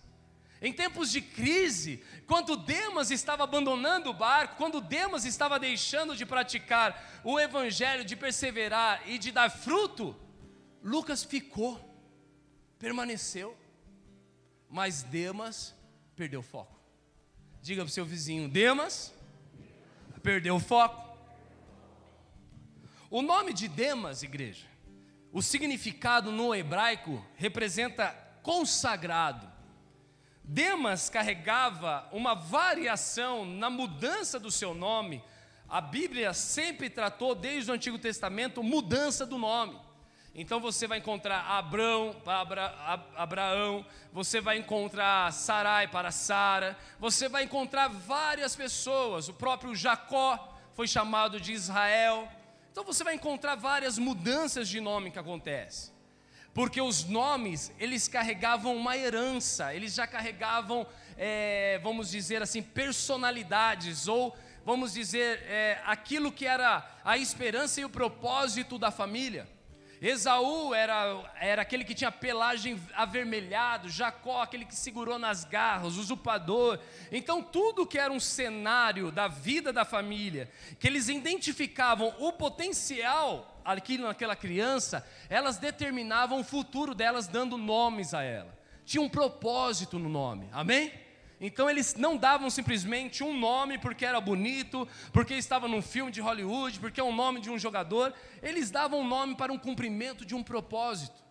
[0.61, 6.25] em tempos de crise, quando Demas estava abandonando o barco, quando Demas estava deixando de
[6.25, 10.15] praticar o evangelho, de perseverar e de dar fruto,
[10.83, 11.79] Lucas ficou,
[12.77, 13.57] permaneceu,
[14.69, 15.73] mas Demas
[16.15, 16.77] perdeu o foco.
[17.61, 19.13] Diga para o seu vizinho: Demas
[20.21, 21.07] perdeu o foco.
[23.09, 24.67] O nome de Demas, igreja,
[25.31, 28.11] o significado no hebraico representa
[28.43, 29.48] consagrado
[30.51, 35.23] Demas carregava uma variação na mudança do seu nome.
[35.69, 39.79] A Bíblia sempre tratou, desde o Antigo Testamento, mudança do nome.
[40.33, 47.29] Então você vai encontrar Abrão para Abra, Abraão, você vai encontrar Sarai para Sara, você
[47.29, 52.27] vai encontrar várias pessoas, o próprio Jacó foi chamado de Israel.
[52.71, 55.98] Então você vai encontrar várias mudanças de nome que acontecem
[56.53, 60.85] porque os nomes eles carregavam uma herança, eles já carregavam,
[61.17, 64.35] é, vamos dizer assim, personalidades ou
[64.65, 69.47] vamos dizer é, aquilo que era a esperança e o propósito da família.
[70.01, 76.79] Esaú era, era aquele que tinha pelagem avermelhado, Jacó aquele que segurou nas garras, usurpador.
[77.11, 83.58] Então tudo que era um cenário da vida da família, que eles identificavam o potencial
[83.77, 88.57] aquilo naquela criança, elas determinavam o futuro delas dando nomes a ela.
[88.85, 90.49] Tinha um propósito no nome.
[90.51, 90.91] Amém?
[91.41, 96.19] Então eles não davam simplesmente um nome porque era bonito, porque estava num filme de
[96.19, 98.13] Hollywood, porque é o nome de um jogador.
[98.41, 101.23] Eles davam um nome para um cumprimento de um propósito.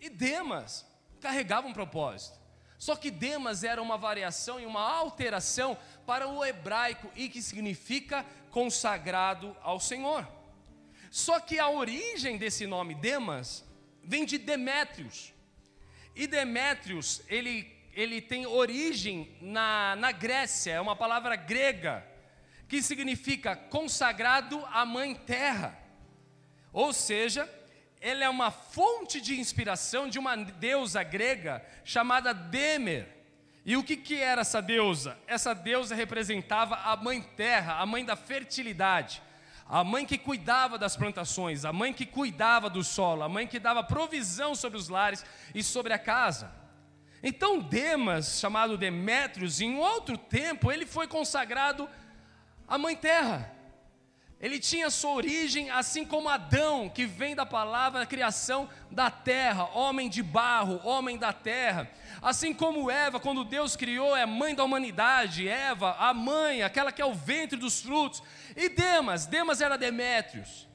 [0.00, 0.86] E Demas
[1.20, 2.38] carregava um propósito.
[2.78, 8.24] Só que Demas era uma variação e uma alteração para o hebraico e que significa
[8.50, 10.37] consagrado ao Senhor.
[11.10, 13.64] Só que a origem desse nome Demas
[14.02, 15.32] vem de Demétrios.
[16.14, 22.06] E Demétrios, ele ele tem origem na, na Grécia, é uma palavra grega,
[22.68, 25.76] que significa consagrado à mãe terra.
[26.72, 27.52] Ou seja,
[28.00, 33.08] ele é uma fonte de inspiração de uma deusa grega chamada Demer.
[33.64, 35.18] E o que, que era essa deusa?
[35.26, 39.20] Essa deusa representava a mãe terra, a mãe da fertilidade.
[39.68, 43.58] A mãe que cuidava das plantações, a mãe que cuidava do solo, a mãe que
[43.58, 46.50] dava provisão sobre os lares e sobre a casa.
[47.22, 51.88] Então Demas, chamado Demétrios, em outro tempo, ele foi consagrado
[52.66, 53.58] à mãe terra.
[54.40, 60.08] Ele tinha sua origem assim como Adão, que vem da palavra criação da terra, homem
[60.08, 61.90] de barro, homem da terra.
[62.22, 67.02] Assim como Eva, quando Deus criou, é mãe da humanidade, Eva, a mãe, aquela que
[67.02, 68.22] é o ventre dos frutos.
[68.58, 70.66] E Demas, Demas era Demétrios,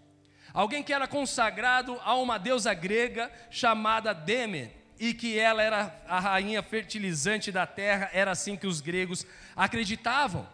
[0.54, 6.18] alguém que era consagrado a uma deusa grega chamada Demer e que ela era a
[6.18, 10.48] rainha fertilizante da terra, era assim que os gregos acreditavam.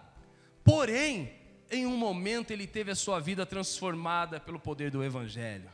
[0.63, 1.31] Porém,
[1.69, 5.69] em um momento ele teve a sua vida transformada pelo poder do Evangelho.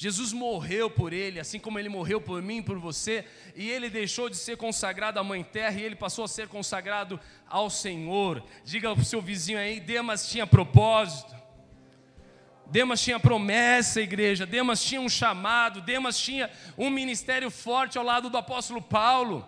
[0.00, 3.24] Jesus morreu por ele, assim como ele morreu por mim, por você,
[3.56, 7.18] e ele deixou de ser consagrado à Mãe Terra e ele passou a ser consagrado
[7.48, 8.40] ao Senhor.
[8.64, 11.34] Diga para o seu vizinho aí: Demas tinha propósito.
[12.66, 18.30] Demas tinha promessa, igreja, Demas tinha um chamado, Demas tinha um ministério forte ao lado
[18.30, 19.44] do apóstolo Paulo.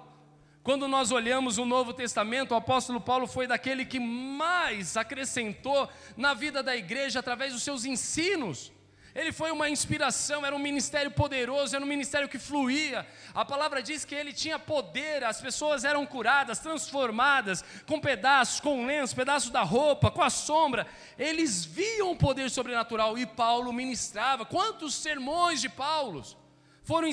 [0.64, 6.34] Quando nós olhamos o Novo Testamento, o apóstolo Paulo foi daquele que mais acrescentou na
[6.34, 8.72] vida da igreja através dos seus ensinos.
[9.14, 13.06] Ele foi uma inspiração, era um ministério poderoso, era um ministério que fluía.
[13.34, 18.86] A palavra diz que ele tinha poder, as pessoas eram curadas, transformadas, com pedaços, com
[18.86, 20.86] lenços, pedaços da roupa, com a sombra.
[21.18, 24.46] Eles viam o poder sobrenatural e Paulo ministrava.
[24.46, 26.24] Quantos sermões de Paulo
[26.84, 27.10] foram,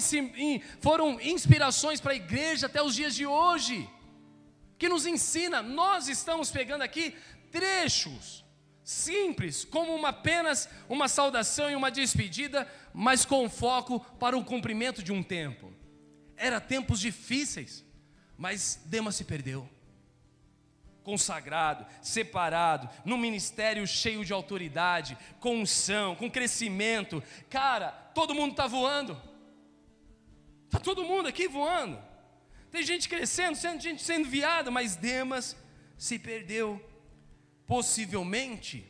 [0.79, 3.89] foram inspirações para a igreja até os dias de hoje?
[4.77, 7.15] Que nos ensina, nós estamos pegando aqui
[7.51, 8.46] trechos
[8.87, 15.03] simples, como uma, apenas uma saudação e uma despedida, mas com foco para o cumprimento
[15.03, 15.73] de um tempo.
[16.37, 17.83] Era tempos difíceis,
[18.37, 19.69] mas Demas se perdeu.
[21.03, 27.21] Consagrado, separado, num ministério cheio de autoridade, com unção, com crescimento.
[27.49, 29.21] Cara, todo mundo está voando.
[30.67, 32.01] Está todo mundo aqui voando.
[32.71, 35.57] Tem gente crescendo, sendo gente sendo viada, mas Demas
[35.97, 36.81] se perdeu
[37.67, 38.89] possivelmente,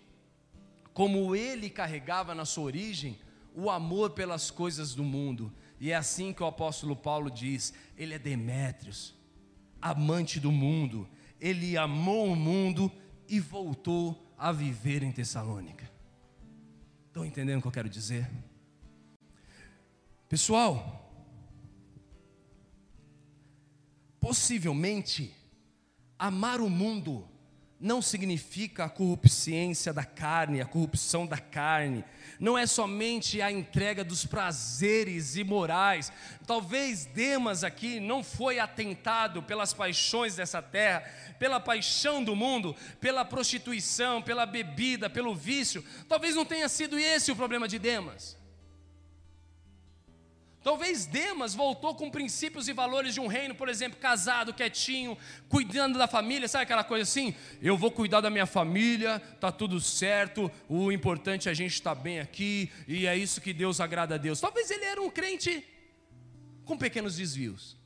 [0.93, 3.19] como ele carregava na sua origem,
[3.53, 5.51] o amor pelas coisas do mundo.
[5.80, 9.15] E é assim que o apóstolo Paulo diz: ele é Demétrios,
[9.82, 11.09] amante do mundo.
[11.39, 12.91] Ele amou o mundo
[13.28, 15.89] e voltou a viver em Tessalônica.
[17.07, 18.30] Estão entendendo o que eu quero dizer?
[20.30, 21.09] Pessoal,
[24.19, 25.34] possivelmente,
[26.17, 27.28] amar o mundo
[27.80, 32.03] não significa a corrupciência da carne, a corrupção da carne.
[32.39, 36.11] Não é somente a entrega dos prazeres imorais.
[36.45, 41.01] Talvez Demas aqui não foi atentado pelas paixões dessa terra,
[41.38, 45.84] pela paixão do mundo, pela prostituição, pela bebida, pelo vício.
[46.07, 48.36] Talvez não tenha sido esse o problema de Demas.
[50.68, 55.97] Talvez Demas voltou com princípios e valores de um reino, por exemplo, casado, quietinho, cuidando
[55.97, 57.34] da família, sabe aquela coisa assim?
[57.61, 61.95] Eu vou cuidar da minha família, tá tudo certo, o importante é a gente estar
[61.95, 64.41] tá bem aqui, e é isso que Deus agrada a Deus.
[64.41, 65.63] Talvez ele era um crente
[66.65, 67.78] com pequenos desvios,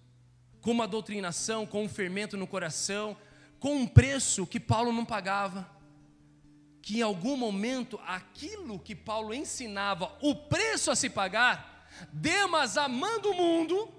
[0.60, 3.16] com uma doutrinação, com um fermento no coração,
[3.60, 5.70] com um preço que Paulo não pagava.
[6.82, 11.71] Que em algum momento aquilo que Paulo ensinava, o preço a se pagar,
[12.12, 13.92] Demas, amando o mundo,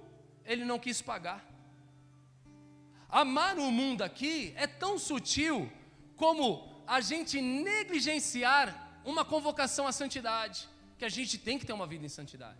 [0.45, 1.45] ele não quis pagar.
[3.09, 5.71] Amar o mundo aqui é tão sutil
[6.17, 11.87] como a gente negligenciar uma convocação à santidade, que a gente tem que ter uma
[11.87, 12.59] vida em santidade.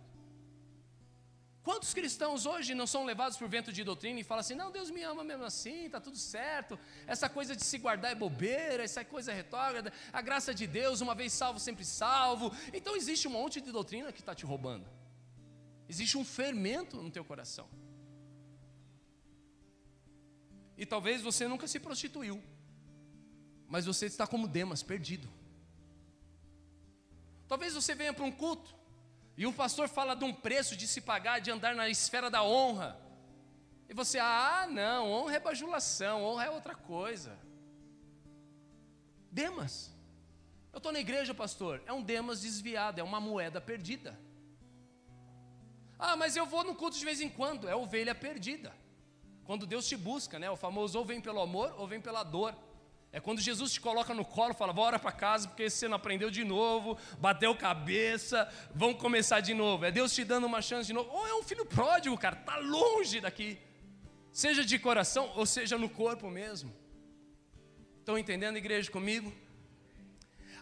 [1.63, 4.91] Quantos cristãos hoje não são levados por vento de doutrina e falam assim: não, Deus
[4.91, 6.77] me ama mesmo assim, está tudo certo,
[7.07, 10.99] essa coisa de se guardar é bobeira, essa coisa é retrógrada, a graça de Deus,
[10.99, 12.53] uma vez salvo, sempre salvo.
[12.73, 14.85] Então existe um monte de doutrina que está te roubando.
[15.93, 17.67] Existe um fermento no teu coração.
[20.75, 22.43] E talvez você nunca se prostituiu,
[23.67, 25.29] mas você está como Demas, perdido.
[27.47, 28.75] Talvez você venha para um culto
[29.37, 32.41] e o pastor fala de um preço de se pagar, de andar na esfera da
[32.41, 32.99] honra.
[33.87, 37.37] E você, ah, não, honra é bajulação, honra é outra coisa.
[39.31, 39.93] Demas.
[40.71, 41.83] Eu estou na igreja, pastor.
[41.85, 44.19] É um Demas desviado, é uma moeda perdida.
[45.97, 47.67] Ah, mas eu vou no culto de vez em quando.
[47.67, 48.73] É ovelha perdida.
[49.43, 50.49] Quando Deus te busca, né?
[50.49, 52.55] O famoso ou vem pelo amor ou vem pela dor.
[53.11, 56.31] É quando Jesus te coloca no colo fala: bora para casa porque você não aprendeu
[56.31, 59.85] de novo, bateu cabeça, vamos começar de novo.
[59.85, 61.11] É Deus te dando uma chance de novo.
[61.11, 63.59] Ou é um filho pródigo, cara, tá longe daqui.
[64.31, 66.73] Seja de coração ou seja no corpo mesmo.
[67.99, 69.31] Estão entendendo, igreja, comigo?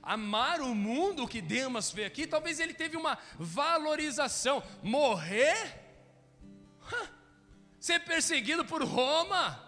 [0.01, 4.63] Amar o mundo que Demas vê aqui, talvez ele teve uma valorização.
[4.81, 5.79] Morrer?
[7.79, 9.63] Ser perseguido por Roma?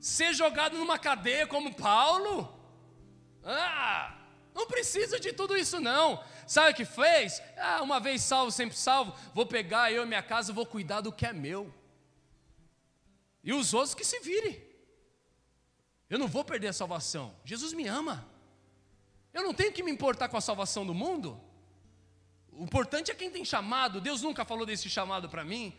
[0.00, 2.52] Ser jogado numa cadeia como Paulo?
[3.44, 4.16] Ah,
[4.54, 6.22] não precisa de tudo isso não.
[6.46, 7.42] Sabe o que fez?
[7.56, 9.14] Ah, uma vez salvo, sempre salvo.
[9.32, 11.72] Vou pegar eu e minha casa, vou cuidar do que é meu.
[13.42, 14.62] E os outros que se virem.
[16.08, 17.34] Eu não vou perder a salvação.
[17.44, 18.33] Jesus me ama.
[19.34, 21.38] Eu não tenho que me importar com a salvação do mundo.
[22.52, 24.00] O importante é quem tem chamado.
[24.00, 25.76] Deus nunca falou desse chamado para mim.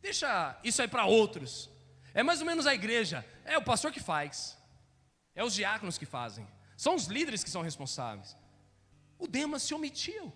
[0.00, 1.68] Deixa isso aí para outros.
[2.14, 3.26] É mais ou menos a igreja.
[3.44, 4.56] É o pastor que faz.
[5.34, 6.46] É os diáconos que fazem.
[6.76, 8.36] São os líderes que são responsáveis.
[9.18, 10.32] O Demas se omitiu.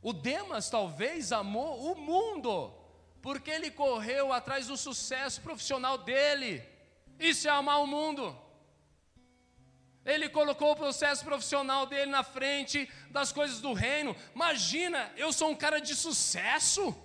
[0.00, 2.72] O Demas talvez amou o mundo,
[3.20, 6.62] porque ele correu atrás do sucesso profissional dele.
[7.18, 8.47] Isso é amar o mundo.
[10.08, 14.16] Ele colocou o processo profissional dele na frente das coisas do reino.
[14.34, 16.96] Imagina, eu sou um cara de sucesso.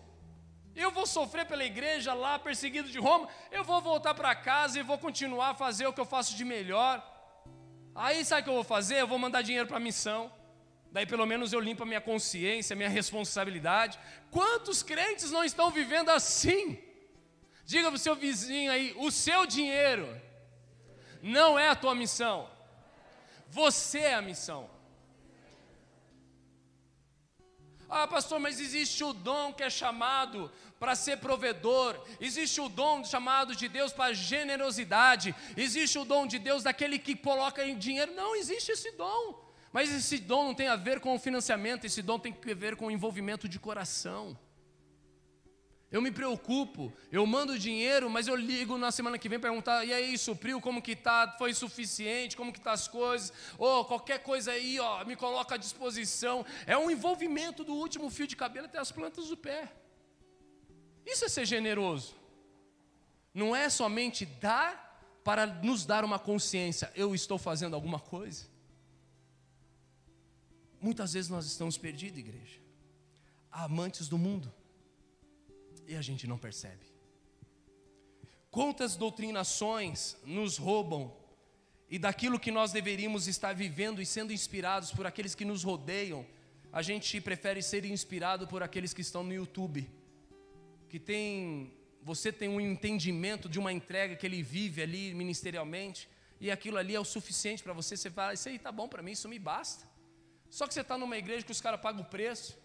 [0.73, 3.27] Eu vou sofrer pela igreja lá, perseguido de Roma.
[3.51, 6.45] Eu vou voltar para casa e vou continuar a fazer o que eu faço de
[6.45, 6.95] melhor.
[7.93, 9.01] Aí sabe o que eu vou fazer?
[9.01, 10.31] Eu vou mandar dinheiro para a missão.
[10.89, 13.99] Daí pelo menos eu limpo a minha consciência, a minha responsabilidade.
[14.31, 16.81] Quantos crentes não estão vivendo assim?
[17.65, 20.07] Diga para o seu vizinho aí: o seu dinheiro
[21.21, 22.52] não é a tua missão.
[23.59, 24.67] Você é a missão.
[27.87, 33.03] Ah, pastor, mas existe o dom que é chamado para ser provedor, existe o dom
[33.03, 38.15] chamado de Deus para generosidade, existe o dom de Deus daquele que coloca em dinheiro.
[38.15, 39.39] Não existe esse dom.
[39.71, 42.75] Mas esse dom não tem a ver com o financiamento, esse dom tem a ver
[42.75, 44.35] com o envolvimento de coração.
[45.93, 49.93] Eu me preocupo, eu mando dinheiro, mas eu ligo na semana que vem perguntar, e
[49.93, 51.35] aí, supriu, como que tá?
[51.37, 52.35] Foi suficiente?
[52.35, 53.31] Como que tá as coisas?
[53.59, 56.43] Ou oh, qualquer coisa aí, ó, me coloca à disposição.
[56.65, 59.71] É um envolvimento do último fio de cabelo até as plantas do pé.
[61.05, 62.15] Isso é ser generoso.
[63.31, 68.47] Não é somente dar para nos dar uma consciência, eu estou fazendo alguma coisa.
[70.81, 72.59] Muitas vezes nós estamos perdidos, igreja,
[73.51, 74.51] amantes do mundo
[75.93, 76.85] e a gente não percebe.
[78.51, 81.15] Quantas doutrinações nos roubam
[81.89, 86.25] e daquilo que nós deveríamos estar vivendo e sendo inspirados por aqueles que nos rodeiam,
[86.71, 89.89] a gente prefere ser inspirado por aqueles que estão no YouTube,
[90.89, 91.71] que tem,
[92.01, 96.95] você tem um entendimento de uma entrega que ele vive ali ministerialmente, e aquilo ali
[96.95, 99.39] é o suficiente para você, você fala, isso aí tá bom para mim, isso me
[99.39, 99.85] basta.
[100.49, 102.57] Só que você está numa igreja que os caras pagam o preço,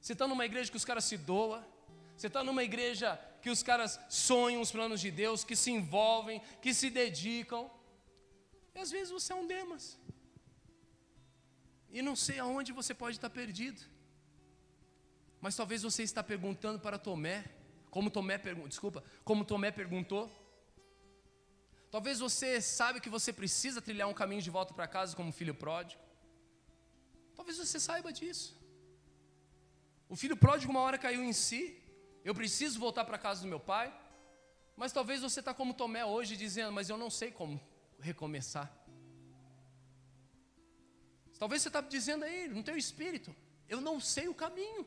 [0.00, 1.62] você está numa igreja que os caras se doam,
[2.20, 6.42] você está numa igreja que os caras sonham os planos de Deus, que se envolvem,
[6.60, 7.70] que se dedicam.
[8.74, 9.98] E às vezes você é um Demas.
[11.90, 13.80] E não sei aonde você pode estar perdido.
[15.40, 17.42] Mas talvez você está perguntando para Tomé,
[17.90, 20.30] como Tomé perguntou, desculpa, como Tomé perguntou.
[21.90, 25.54] Talvez você sabe que você precisa trilhar um caminho de volta para casa como filho
[25.54, 26.02] pródigo.
[27.34, 28.54] Talvez você saiba disso.
[30.06, 31.80] O filho pródigo uma hora caiu em si,
[32.24, 33.94] eu preciso voltar para casa do meu pai.
[34.76, 37.60] Mas talvez você está como Tomé hoje, dizendo, mas eu não sei como
[37.98, 38.70] recomeçar.
[41.38, 43.34] Talvez você está dizendo aí, no teu espírito,
[43.68, 44.86] eu não sei o caminho.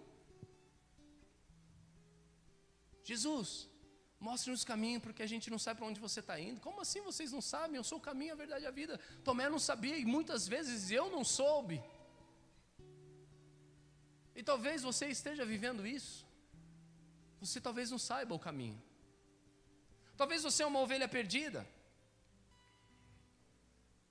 [3.04, 3.68] Jesus,
[4.20, 6.62] mostre-nos o caminho, porque a gente não sabe para onde você está indo.
[6.62, 7.78] Como assim vocês não sabem?
[7.78, 9.00] Eu sou o caminho, a verdade e a vida.
[9.24, 11.84] Tomé não sabia e muitas vezes eu não soube.
[14.36, 16.26] E talvez você esteja vivendo isso
[17.46, 18.82] você talvez não saiba o caminho.
[20.16, 21.68] Talvez você é uma ovelha perdida.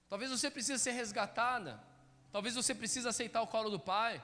[0.08, 1.82] Talvez você precise ser resgatada.
[2.30, 4.22] Talvez você precise aceitar o colo do Pai.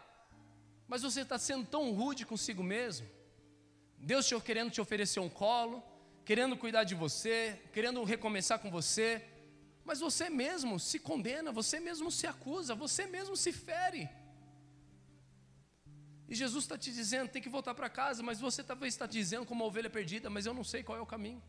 [0.87, 3.09] Mas você está sendo tão rude consigo mesmo.
[3.99, 5.83] Deus te, querendo te oferecer um colo,
[6.25, 9.25] querendo cuidar de você, querendo recomeçar com você.
[9.85, 14.09] Mas você mesmo se condena, você mesmo se acusa, você mesmo se fere.
[16.29, 19.47] E Jesus está te dizendo, tem que voltar para casa, mas você talvez está dizendo
[19.47, 21.43] como uma ovelha perdida, mas eu não sei qual é o caminho.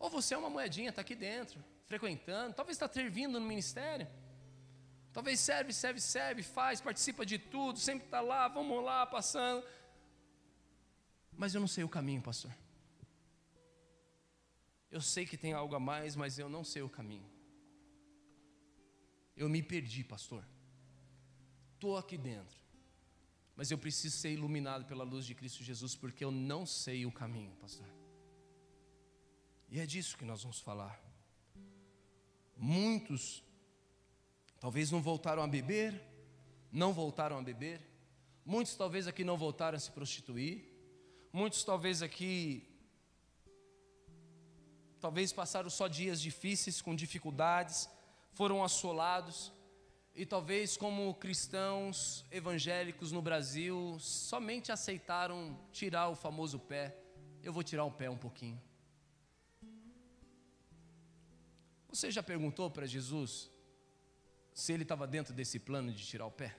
[0.00, 4.08] Ou você é uma moedinha, está aqui dentro, frequentando, talvez está servindo no ministério.
[5.12, 9.64] Talvez serve, serve, serve, faz, participa de tudo, sempre está lá, vamos lá, passando.
[11.36, 12.52] Mas eu não sei o caminho, pastor.
[14.90, 17.30] Eu sei que tem algo a mais, mas eu não sei o caminho.
[19.36, 20.44] Eu me perdi, pastor
[21.82, 22.56] estou aqui dentro,
[23.56, 27.10] mas eu preciso ser iluminado pela luz de Cristo Jesus, porque eu não sei o
[27.10, 27.88] caminho, pastor.
[29.68, 31.02] E é disso que nós vamos falar.
[32.56, 33.42] Muitos
[34.60, 36.00] talvez não voltaram a beber,
[36.70, 37.80] não voltaram a beber.
[38.44, 40.64] Muitos talvez aqui não voltaram a se prostituir.
[41.32, 42.64] Muitos talvez aqui
[45.00, 47.88] talvez passaram só dias difíceis, com dificuldades,
[48.34, 49.52] foram assolados.
[50.14, 56.94] E talvez, como cristãos evangélicos no Brasil, somente aceitaram tirar o famoso pé.
[57.42, 58.60] Eu vou tirar o pé um pouquinho.
[61.88, 63.50] Você já perguntou para Jesus
[64.52, 66.56] se ele estava dentro desse plano de tirar o pé?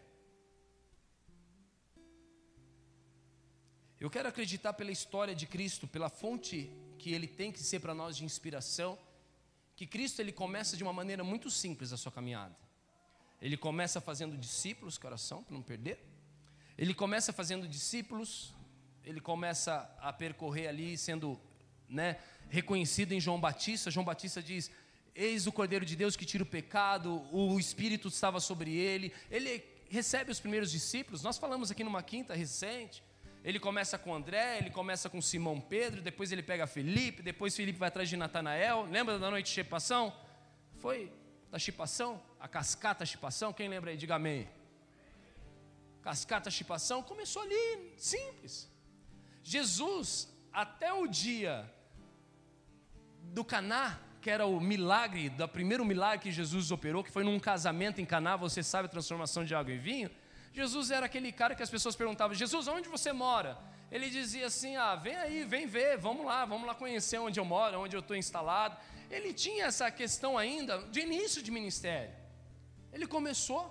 [3.99, 7.93] Eu quero acreditar pela história de Cristo, pela fonte que ele tem que ser para
[7.93, 8.97] nós de inspiração,
[9.76, 12.62] que Cristo ele começa de uma maneira muito simples a sua caminhada.
[13.44, 16.00] Ele começa fazendo discípulos, coração, para não perder.
[16.78, 18.54] Ele começa fazendo discípulos,
[19.04, 21.38] ele começa a percorrer ali sendo,
[21.89, 22.20] né,
[22.50, 23.91] reconhecido em João Batista.
[23.91, 24.72] João Batista diz:
[25.14, 29.12] Eis o Cordeiro de Deus que tira o pecado, o Espírito estava sobre ele.
[29.30, 31.22] Ele recebe os primeiros discípulos.
[31.22, 33.04] Nós falamos aqui numa quinta recente.
[33.44, 37.78] Ele começa com André, ele começa com Simão Pedro, depois ele pega Felipe, depois Felipe
[37.78, 38.88] vai atrás de Natanael.
[38.89, 40.16] Lembra da noite de chipação?
[40.78, 41.12] Foi
[41.52, 42.24] da chipação?
[42.44, 43.54] A cascata chipação?
[43.54, 43.96] Quem lembra aí?
[43.96, 44.50] Diga amém.
[46.02, 48.70] Cascata chipação começou ali, simples.
[49.41, 51.74] Jesus, até o dia
[53.38, 57.39] do Caná, que era o milagre, do primeiro milagre que Jesus operou, que foi num
[57.39, 60.12] casamento em Caná, você sabe a transformação de água em vinho.
[60.52, 63.58] Jesus era aquele cara que as pessoas perguntavam: Jesus, onde você mora?
[63.89, 67.46] Ele dizia assim: Ah, vem aí, vem ver, vamos lá, vamos lá conhecer onde eu
[67.46, 68.76] moro, onde eu estou instalado.
[69.10, 72.22] Ele tinha essa questão ainda de início de ministério.
[72.94, 73.64] Ele começou.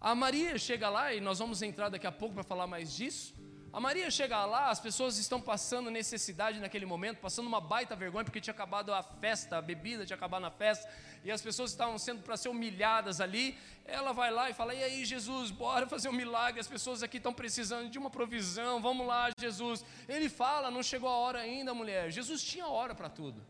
[0.00, 3.34] A Maria chega lá, e nós vamos entrar daqui a pouco para falar mais disso.
[3.72, 8.24] A Maria chega lá, as pessoas estão passando necessidade naquele momento, passando uma baita vergonha,
[8.24, 10.88] porque tinha acabado a festa, a bebida tinha acabado na festa,
[11.22, 13.56] e as pessoas estavam sendo para ser humilhadas ali.
[13.84, 17.18] Ela vai lá e fala: E aí, Jesus, bora fazer um milagre, as pessoas aqui
[17.18, 19.84] estão precisando de uma provisão, vamos lá, Jesus.
[20.08, 22.10] Ele fala: Não chegou a hora ainda, mulher.
[22.10, 23.40] Jesus tinha hora para tudo.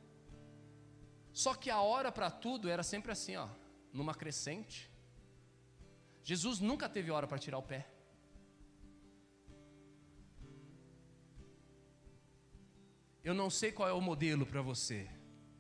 [1.33, 3.47] Só que a hora para tudo era sempre assim, ó,
[3.93, 4.91] numa crescente.
[6.23, 7.89] Jesus nunca teve hora para tirar o pé.
[13.23, 15.09] Eu não sei qual é o modelo para você,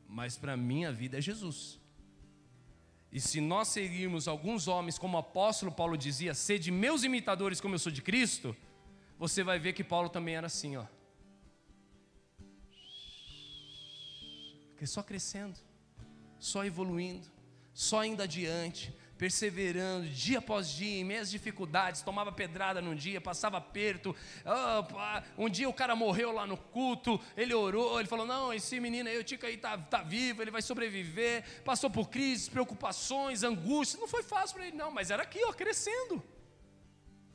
[0.09, 1.79] mas para mim a vida é Jesus.
[3.13, 7.61] E se nós seguirmos alguns homens, como o apóstolo Paulo dizia, ser de meus imitadores
[7.61, 8.57] como eu sou de Cristo,
[9.19, 10.87] você vai ver que Paulo também era assim, ó.
[14.87, 15.59] Só crescendo,
[16.39, 17.31] só evoluindo,
[17.73, 23.59] só indo adiante, perseverando dia após dia, em meias dificuldades, tomava pedrada num dia, passava
[23.59, 24.17] aperto.
[25.37, 29.11] um dia o cara morreu lá no culto, ele orou, ele falou: Não, esse menino
[29.11, 31.63] aí, o Tico aí está tá vivo, ele vai sobreviver.
[31.63, 34.01] Passou por crises, preocupações, angústias.
[34.01, 36.23] Não foi fácil para ele, não, mas era aqui, ó, crescendo.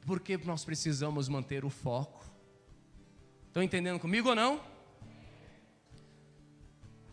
[0.08, 2.26] Porque nós precisamos manter o foco.
[3.48, 4.60] Estão entendendo comigo ou não?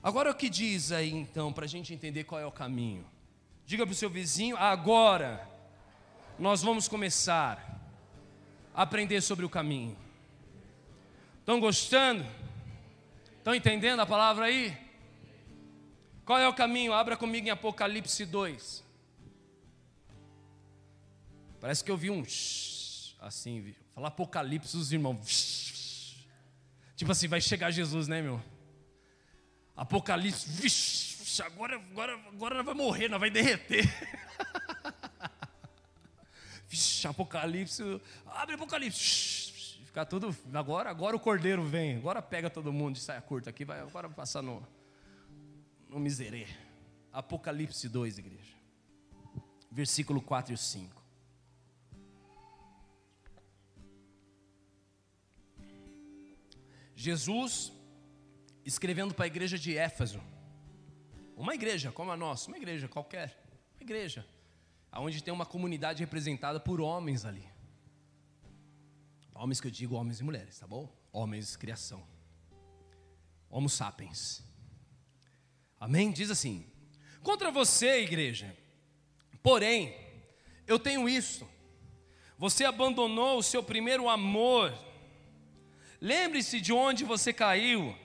[0.03, 3.11] Agora o que diz aí então, para a gente entender qual é o caminho?
[3.66, 5.48] Diga para o seu vizinho: agora
[6.38, 7.80] nós vamos começar
[8.74, 9.96] a aprender sobre o caminho.
[11.40, 12.24] Estão gostando?
[13.38, 14.76] Estão entendendo a palavra aí?
[16.24, 16.92] Qual é o caminho?
[16.92, 18.84] Abra comigo em Apocalipse 2.
[21.60, 22.24] Parece que eu vi um
[23.20, 26.26] assim, falar Apocalipse, os irmãos.
[26.96, 28.42] Tipo assim, vai chegar Jesus, né, meu?
[29.76, 33.85] Apocalipse, agora, agora, agora nós vai morrer, nós vai derreter.
[37.09, 39.80] Apocalipse, abre Apocalipse.
[39.85, 43.64] Ficar tudo, agora, agora o cordeiro vem, agora pega todo mundo de saia curta aqui,
[43.64, 44.66] vai agora passar no,
[45.89, 46.47] no miserê.
[47.12, 48.55] Apocalipse 2, igreja.
[49.70, 51.03] Versículo 4 e 5.
[56.95, 57.72] Jesus,
[58.64, 60.22] escrevendo para a igreja de Éfeso,
[61.37, 63.37] uma igreja como a nossa, uma igreja qualquer,
[63.74, 64.26] uma igreja,
[64.93, 67.49] onde tem uma comunidade representada por homens ali.
[69.35, 70.89] Homens que eu digo homens e mulheres, tá bom?
[71.11, 72.07] Homens, criação.
[73.51, 74.43] Homo sapiens.
[75.80, 76.12] Amém?
[76.12, 76.66] Diz assim:
[77.22, 78.57] Contra você, igreja,
[79.43, 79.97] porém,
[80.66, 81.49] eu tenho isso.
[82.39, 84.72] Você abandonou o seu primeiro amor.
[86.01, 87.97] Lembre-se de onde você caiu.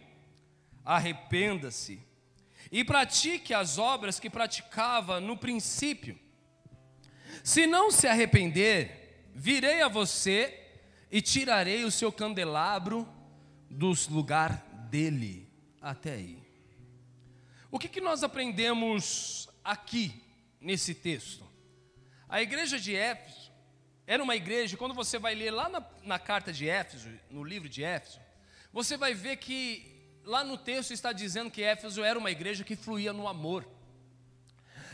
[0.84, 2.07] Arrependa-se
[2.72, 6.20] e pratique as obras que praticava no princípio.
[7.44, 10.68] Se não se arrepender, virei a você
[11.12, 13.08] e tirarei o seu candelabro
[13.70, 15.48] do lugar dele.
[15.82, 16.44] Até aí.
[17.72, 20.24] O que, que nós aprendemos aqui
[20.60, 21.46] nesse texto?
[22.28, 23.52] A igreja de Éfeso
[24.06, 27.68] era uma igreja, quando você vai ler lá na, na carta de Éfeso, no livro
[27.68, 28.22] de Éfeso,
[28.72, 29.97] você vai ver que
[30.28, 33.66] lá no texto está dizendo que Éfeso era uma igreja que fluía no amor.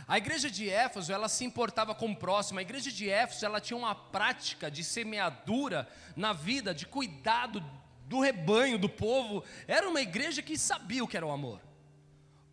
[0.08, 2.60] A igreja de Éfeso, ela se importava com o próximo.
[2.60, 7.64] A igreja de Éfeso, ela tinha uma prática de semeadura na vida, de cuidado
[8.06, 9.44] do rebanho, do povo.
[9.68, 11.60] Era uma igreja que sabia o que era o amor.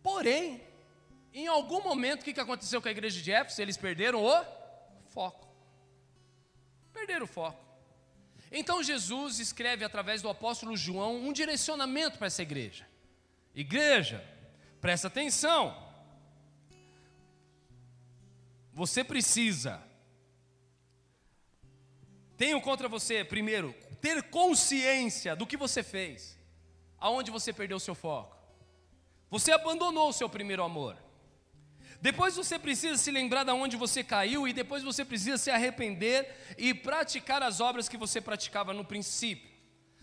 [0.01, 0.63] Porém,
[1.33, 3.61] em algum momento, o que aconteceu com a igreja de Éfeso?
[3.61, 4.45] Eles perderam o
[5.09, 5.47] foco.
[6.91, 7.70] Perderam o foco.
[8.51, 12.85] Então Jesus escreve através do apóstolo João um direcionamento para essa igreja.
[13.55, 14.23] Igreja,
[14.81, 15.89] presta atenção.
[18.73, 19.81] Você precisa.
[22.35, 26.37] Tenho contra você, primeiro, ter consciência do que você fez,
[26.97, 28.35] aonde você perdeu o seu foco.
[29.29, 30.97] Você abandonou o seu primeiro amor.
[32.01, 36.27] Depois você precisa se lembrar de onde você caiu e depois você precisa se arrepender
[36.57, 39.51] e praticar as obras que você praticava no princípio.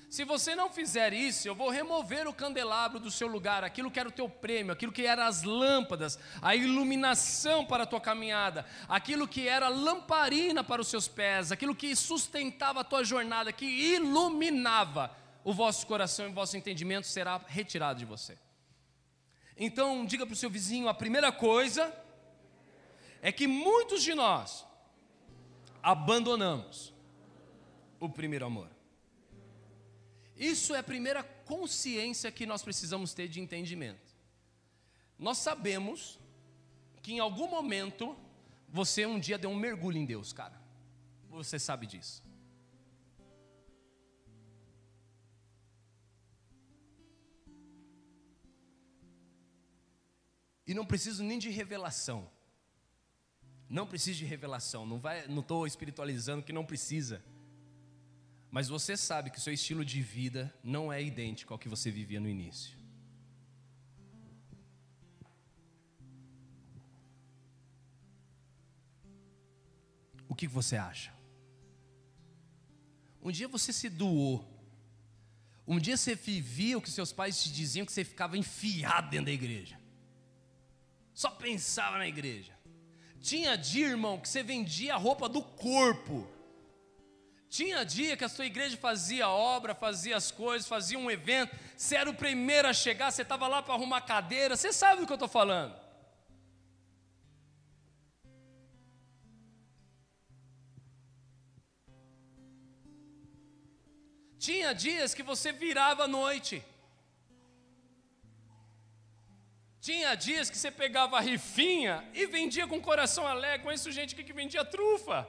[0.08, 4.00] Se você não fizer isso, eu vou remover o candelabro do seu lugar, aquilo que
[4.00, 8.64] era o teu prêmio, aquilo que eram as lâmpadas, a iluminação para a tua caminhada,
[8.88, 13.66] aquilo que era lamparina para os seus pés, aquilo que sustentava a tua jornada, que
[13.66, 18.38] iluminava o vosso coração e o vosso entendimento será retirado de você.
[19.58, 21.92] Então, diga para o seu vizinho: a primeira coisa
[23.20, 24.64] é que muitos de nós
[25.82, 26.94] abandonamos
[27.98, 28.70] o primeiro amor.
[30.36, 34.16] Isso é a primeira consciência que nós precisamos ter de entendimento.
[35.18, 36.20] Nós sabemos
[37.02, 38.16] que em algum momento
[38.68, 40.60] você um dia deu um mergulho em Deus, cara.
[41.28, 42.22] Você sabe disso.
[50.68, 52.30] E não preciso nem de revelação.
[53.70, 54.84] Não preciso de revelação.
[54.84, 57.24] Não vai, não estou espiritualizando que não precisa.
[58.50, 61.90] Mas você sabe que o seu estilo de vida não é idêntico ao que você
[61.90, 62.76] vivia no início.
[70.28, 71.14] O que você acha?
[73.22, 74.46] Um dia você se doou.
[75.66, 79.26] Um dia você vivia o que seus pais te diziam que você ficava enfiado dentro
[79.26, 79.77] da igreja
[81.18, 82.56] só pensava na igreja.
[83.20, 86.28] Tinha dia, irmão, que você vendia a roupa do corpo.
[87.48, 91.56] Tinha dia que a sua igreja fazia obra, fazia as coisas, fazia um evento.
[91.76, 94.56] Você era o primeiro a chegar, você estava lá para arrumar cadeira.
[94.56, 95.74] Você sabe do que eu estou falando.
[104.38, 106.64] Tinha dias que você virava à noite.
[109.80, 113.64] Tinha dias que você pegava a rifinha e vendia com coração alegre.
[113.64, 115.28] Conheço gente que vendia trufa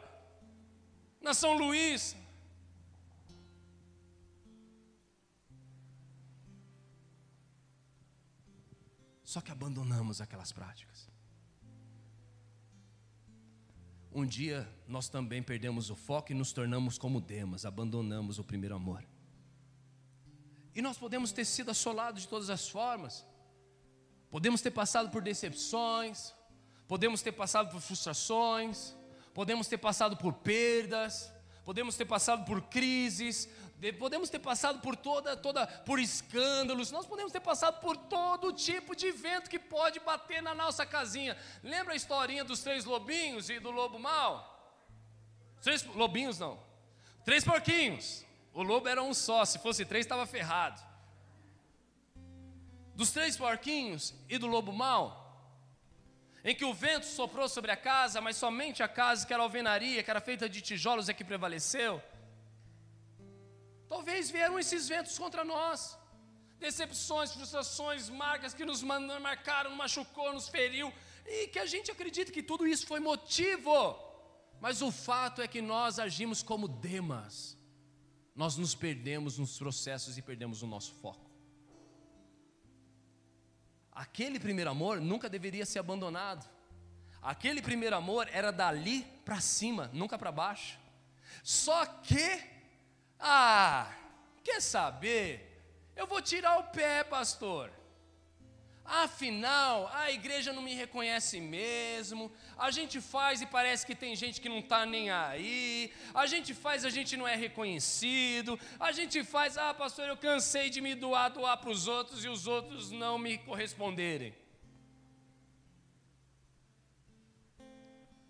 [1.21, 2.15] na São Luís.
[9.23, 11.07] Só que abandonamos aquelas práticas.
[14.11, 18.75] Um dia nós também perdemos o foco e nos tornamos como Demas, abandonamos o primeiro
[18.75, 19.05] amor.
[20.73, 23.23] E nós podemos ter sido assolados de todas as formas.
[24.29, 26.33] Podemos ter passado por decepções,
[26.87, 28.95] podemos ter passado por frustrações,
[29.33, 31.31] podemos ter passado por perdas,
[31.65, 33.49] podemos ter passado por crises,
[33.97, 38.95] podemos ter passado por toda, toda, por escândalos, nós podemos ter passado por todo tipo
[38.95, 41.35] de vento que pode bater na nossa casinha.
[41.63, 44.57] Lembra a historinha dos três lobinhos e do lobo mau?
[45.61, 46.59] Três lobinhos não,
[47.25, 48.23] três porquinhos.
[48.53, 50.88] O lobo era um só, se fosse três estava ferrado
[52.99, 55.03] dos três porquinhos e do lobo mau,
[56.43, 60.03] em que o vento soprou sobre a casa, mas somente a casa que era alvenaria,
[60.03, 62.01] que era feita de tijolos, é que prevaleceu.
[63.87, 65.97] Talvez vieram esses ventos contra nós,
[66.59, 70.91] decepções, frustrações, marcas que nos marcaram, machucou, nos feriu,
[71.25, 73.77] e que a gente acredita que tudo isso foi motivo,
[74.59, 77.57] mas o fato é que nós agimos como Demas,
[78.35, 81.28] nós nos perdemos nos processos e perdemos o nosso foco.
[83.99, 86.49] Aquele primeiro amor nunca deveria ser abandonado.
[87.21, 90.79] Aquele primeiro amor era dali para cima, nunca para baixo.
[91.43, 92.41] Só que,
[93.19, 93.91] ah,
[94.41, 95.61] quer saber?
[95.97, 97.69] Eu vou tirar o pé, pastor.
[98.89, 102.31] Afinal, a igreja não me reconhece mesmo.
[102.57, 105.93] A gente faz e parece que tem gente que não está nem aí.
[106.11, 108.59] A gente faz, a gente não é reconhecido.
[108.79, 112.27] A gente faz, ah, pastor, eu cansei de me doar, doar para os outros e
[112.27, 114.33] os outros não me corresponderem.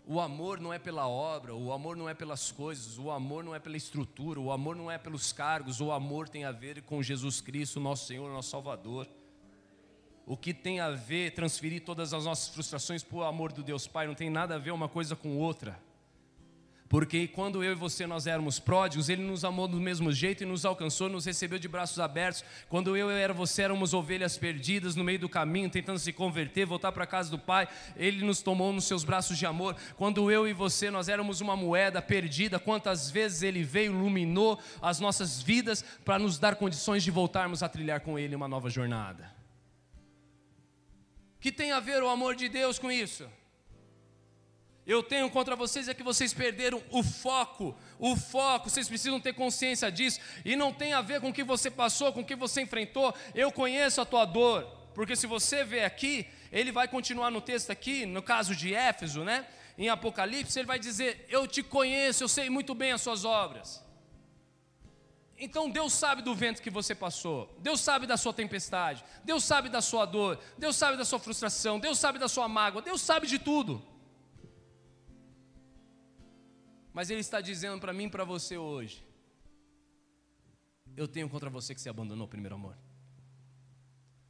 [0.04, 3.54] O amor não é pela obra, o amor não é pelas coisas, o amor não
[3.54, 7.02] é pela estrutura, o amor não é pelos cargos, o amor tem a ver com
[7.02, 9.08] Jesus Cristo, nosso Senhor, nosso Salvador.
[10.30, 13.88] O que tem a ver transferir todas as nossas frustrações para o amor do Deus
[13.88, 15.76] Pai não tem nada a ver uma coisa com outra.
[16.88, 20.46] Porque quando eu e você nós éramos pródigos, Ele nos amou do mesmo jeito e
[20.46, 22.44] nos alcançou, nos recebeu de braços abertos.
[22.68, 26.92] Quando eu e você éramos ovelhas perdidas no meio do caminho, tentando se converter, voltar
[26.92, 27.66] para a casa do Pai,
[27.96, 29.74] Ele nos tomou nos seus braços de amor.
[29.96, 35.00] Quando eu e você nós éramos uma moeda perdida, quantas vezes Ele veio, iluminou as
[35.00, 39.39] nossas vidas para nos dar condições de voltarmos a trilhar com Ele uma nova jornada.
[41.40, 43.28] Que tem a ver o amor de Deus com isso?
[44.86, 49.32] eu tenho contra vocês é que vocês perderam o foco, o foco, vocês precisam ter
[49.32, 52.34] consciência disso, e não tem a ver com o que você passou, com o que
[52.34, 54.64] você enfrentou, eu conheço a tua dor,
[54.94, 59.22] porque se você vê aqui, ele vai continuar no texto aqui, no caso de Éfeso,
[59.22, 59.46] né?
[59.78, 63.82] Em Apocalipse, ele vai dizer: Eu te conheço, eu sei muito bem as suas obras.
[65.42, 69.70] Então Deus sabe do vento que você passou, Deus sabe da sua tempestade, Deus sabe
[69.70, 73.26] da sua dor, Deus sabe da sua frustração, Deus sabe da sua mágoa, Deus sabe
[73.26, 73.82] de tudo.
[76.92, 79.02] Mas Ele está dizendo para mim e para você hoje:
[80.94, 82.76] Eu tenho contra você que você abandonou o primeiro amor.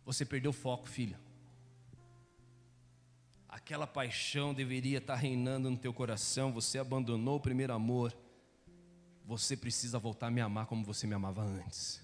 [0.04, 1.18] Você perdeu o foco, filho.
[3.48, 6.52] Aquela paixão deveria estar reinando no teu coração.
[6.52, 8.16] Você abandonou o primeiro amor.
[9.31, 12.03] Você precisa voltar a me amar como você me amava antes.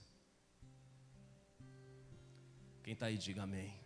[2.84, 3.76] Quem está aí, diga amém.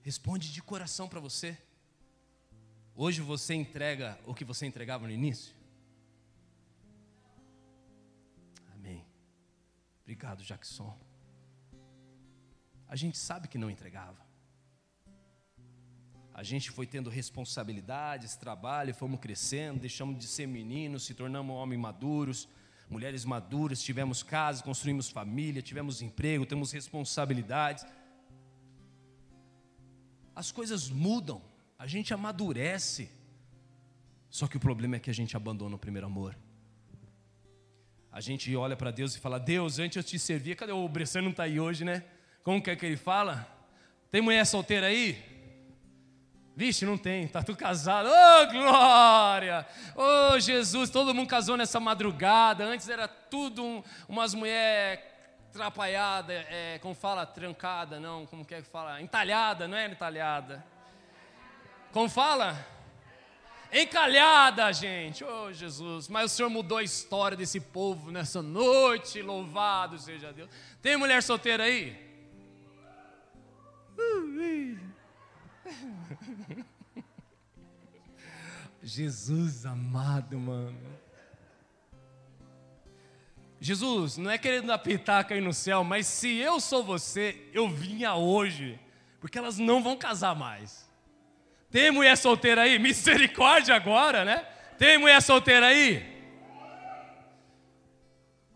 [0.00, 1.58] Responde de coração para você.
[2.94, 5.54] Hoje você entrega o que você entregava no início?
[8.72, 9.04] Amém.
[10.00, 10.98] Obrigado, Jackson.
[12.86, 14.27] A gente sabe que não entregava.
[16.38, 21.80] A gente foi tendo responsabilidades, trabalho, fomos crescendo, deixamos de ser meninos, se tornamos homens
[21.80, 22.48] maduros,
[22.88, 27.84] mulheres maduras, tivemos casa, construímos família, tivemos emprego, temos responsabilidades.
[30.32, 31.42] As coisas mudam
[31.76, 33.10] a gente amadurece.
[34.30, 36.38] Só que o problema é que a gente abandona o primeiro amor.
[38.12, 41.24] A gente olha para Deus e fala: Deus, antes eu te servia, cadê o Bressano
[41.24, 42.04] não está aí hoje, né?
[42.44, 43.44] Como que é que ele fala?
[44.08, 45.37] Tem mulher solteira aí?
[46.58, 48.08] Vixe, não tem, tá tudo casado.
[48.08, 49.64] Ô oh, glória!
[49.94, 52.64] Ô oh, Jesus, todo mundo casou nessa madrugada.
[52.64, 55.04] Antes era tudo um, umas mulheres
[55.50, 59.00] atrapalhadas, é, como fala, trancada, não, como que é que fala?
[59.00, 60.66] Entalhada, não é entalhada?
[61.92, 62.58] Como fala?
[63.72, 65.22] Encalhada, gente.
[65.22, 66.08] Oh, Jesus.
[66.08, 69.22] Mas o Senhor mudou a história desse povo nessa noite.
[69.22, 70.50] Louvado seja Deus.
[70.82, 72.08] Tem mulher solteira aí?
[78.82, 80.78] Jesus amado, mano.
[83.60, 87.68] Jesus, não é querendo dar pitaca aí no céu, mas se eu sou você, eu
[87.68, 88.78] vinha hoje,
[89.20, 90.88] porque elas não vão casar mais.
[91.70, 92.78] Tem mulher solteira aí?
[92.78, 94.46] Misericórdia agora, né?
[94.78, 96.16] Tem mulher solteira aí?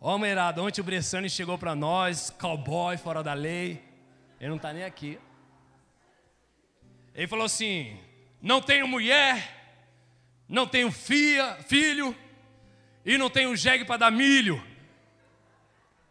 [0.01, 3.85] Ó, mulherada, ontem o Bressani chegou para nós, cowboy fora da lei.
[4.41, 5.19] Ele não está nem aqui.
[7.15, 7.99] Ele falou assim:
[8.41, 9.77] não tenho mulher,
[10.49, 12.17] não tenho filha, filho,
[13.05, 14.63] e não tenho jegue para dar milho.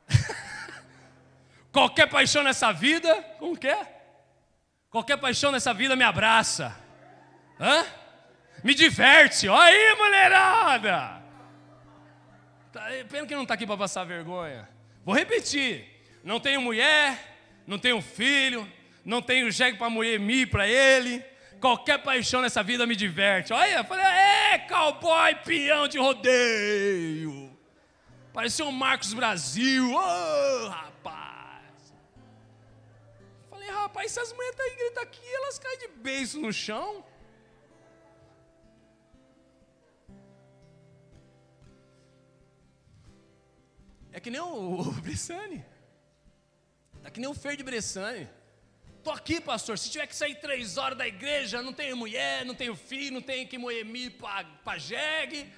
[1.71, 4.01] Qualquer paixão nessa vida, como que é?
[4.89, 6.77] Qualquer paixão nessa vida me abraça.
[7.59, 7.85] Hã?
[8.63, 9.47] Me diverte.
[9.47, 11.21] Olha aí, mulherada.
[12.73, 14.67] Tá, pena que não está aqui para passar vergonha.
[15.05, 15.87] Vou repetir.
[16.23, 18.69] Não tenho mulher, não tenho filho,
[19.03, 21.23] não tenho jegue para mulher mi para ele.
[21.59, 23.53] Qualquer paixão nessa vida me diverte.
[23.53, 27.55] Olha, falei, é, cowboy, peão de rodeio.
[28.33, 29.91] Parecia um Marcos Brasil.
[29.93, 31.93] Ô, oh, rapaz.
[33.49, 37.05] Falei, rapaz, se as mulheres tá gritam aqui, elas caem de beijo no chão.
[44.11, 45.63] É que nem o, o Bressani.
[47.03, 48.27] Tá que nem o Fer de Bressani.
[49.03, 49.77] Tô aqui, pastor.
[49.77, 53.21] Se tiver que sair três horas da igreja, não tenho mulher, não tenho filho, não
[53.21, 54.11] tenho que moer milho
[54.63, 55.51] para jegue.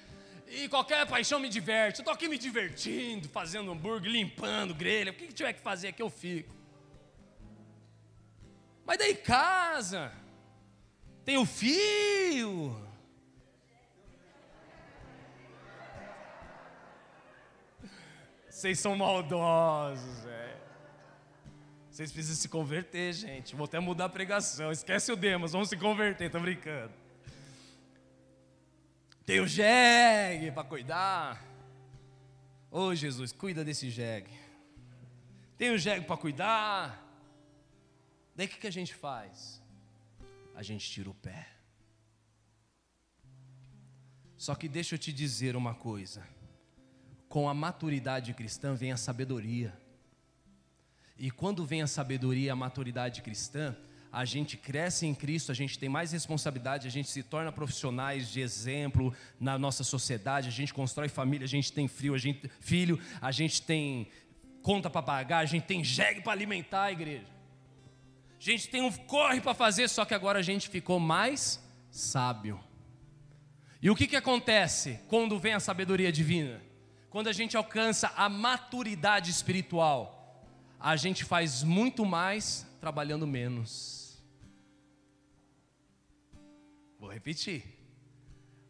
[0.46, 2.02] E qualquer paixão me diverte.
[2.02, 5.12] Tô aqui me divertindo, fazendo hambúrguer, limpando grelha.
[5.12, 6.54] O que, que tiver que fazer aqui, eu fico.
[8.86, 10.12] Mas daí casa,
[11.24, 12.84] tem o fio,
[18.64, 20.43] Vocês são maldosos, é.
[21.94, 23.54] Vocês precisam se converter, gente.
[23.54, 24.72] Vou até mudar a pregação.
[24.72, 26.92] Esquece o Demas, vamos se converter, tô brincando.
[29.24, 31.40] Tem o jegue para cuidar.
[32.68, 34.32] Ô oh, Jesus, cuida desse jegue.
[35.56, 37.00] Tem o jegue para cuidar.
[38.34, 39.62] Daí o que, que a gente faz?
[40.56, 41.46] A gente tira o pé.
[44.36, 46.26] Só que deixa eu te dizer uma coisa:
[47.28, 49.83] com a maturidade cristã vem a sabedoria.
[51.24, 53.74] E quando vem a sabedoria a maturidade cristã,
[54.12, 58.30] a gente cresce em Cristo, a gente tem mais responsabilidade, a gente se torna profissionais
[58.30, 59.10] de exemplo
[59.40, 63.32] na nossa sociedade, a gente constrói família, a gente tem frio, a gente, filho, a
[63.32, 64.06] gente tem
[64.60, 67.32] conta para pagar, a gente tem jegue para alimentar a igreja.
[68.38, 71.58] A gente tem um corre para fazer, só que agora a gente ficou mais
[71.90, 72.60] sábio.
[73.80, 76.60] E o que, que acontece quando vem a sabedoria divina?
[77.08, 80.13] Quando a gente alcança a maturidade espiritual
[80.78, 84.22] a gente faz muito mais trabalhando menos.
[86.98, 87.62] Vou repetir.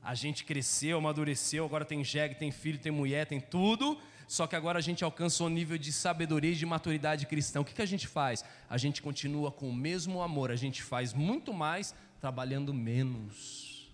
[0.03, 3.99] A gente cresceu, amadureceu, agora tem jegue, tem filho, tem mulher, tem tudo.
[4.27, 7.61] Só que agora a gente alcançou um nível de sabedoria e de maturidade cristã.
[7.61, 8.45] O que, que a gente faz?
[8.69, 13.93] A gente continua com o mesmo amor, a gente faz muito mais trabalhando menos.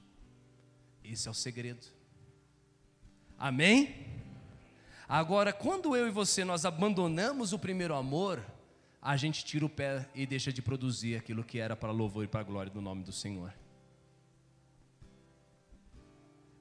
[1.05, 1.87] Esse é o segredo.
[3.39, 4.20] Amém?
[5.13, 8.41] Agora, quando eu e você nós abandonamos o primeiro amor,
[9.03, 12.29] a gente tira o pé e deixa de produzir aquilo que era para louvor e
[12.29, 13.53] para glória do nome do Senhor.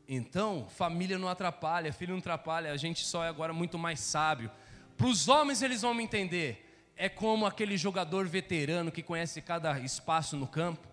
[0.07, 4.49] Então, família não atrapalha, filho não atrapalha, a gente só é agora muito mais sábio.
[4.97, 6.89] Para os homens, eles vão me entender.
[6.95, 10.88] É como aquele jogador veterano que conhece cada espaço no campo.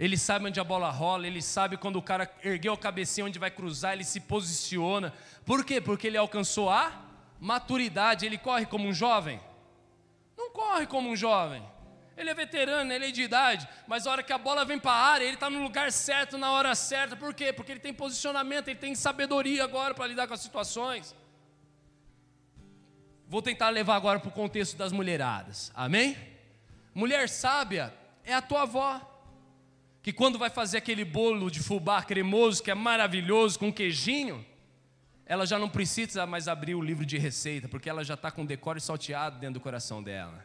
[0.00, 3.38] Ele sabe onde a bola rola, ele sabe quando o cara ergueu a cabecinha onde
[3.38, 5.12] vai cruzar, ele se posiciona.
[5.44, 5.78] Por quê?
[5.78, 7.02] Porque ele alcançou a
[7.38, 9.38] maturidade, ele corre como um jovem?
[10.34, 11.62] Não corre como um jovem.
[12.16, 14.92] Ele é veterano, ele é de idade, mas a hora que a bola vem para
[14.92, 17.14] a área, ele está no lugar certo, na hora certa.
[17.14, 17.52] Por quê?
[17.52, 21.14] Porque ele tem posicionamento, ele tem sabedoria agora para lidar com as situações.
[23.28, 26.16] Vou tentar levar agora para o contexto das mulheradas, amém?
[26.94, 27.92] Mulher sábia
[28.24, 29.09] é a tua avó
[30.02, 34.44] que quando vai fazer aquele bolo de fubá cremoso, que é maravilhoso, com queijinho,
[35.26, 38.44] ela já não precisa mais abrir o livro de receita, porque ela já está com
[38.44, 40.44] decore salteado dentro do coração dela.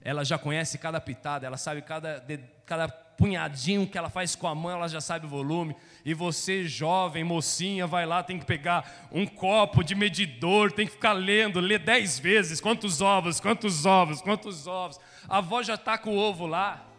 [0.00, 2.24] Ela já conhece cada pitada, ela sabe cada,
[2.64, 5.76] cada punhadinho que ela faz com a mão, ela já sabe o volume.
[6.04, 10.92] E você, jovem, mocinha, vai lá, tem que pegar um copo de medidor, tem que
[10.92, 14.98] ficar lendo, lê dez vezes: quantos ovos, quantos ovos, quantos ovos.
[15.28, 16.89] A avó já está com o ovo lá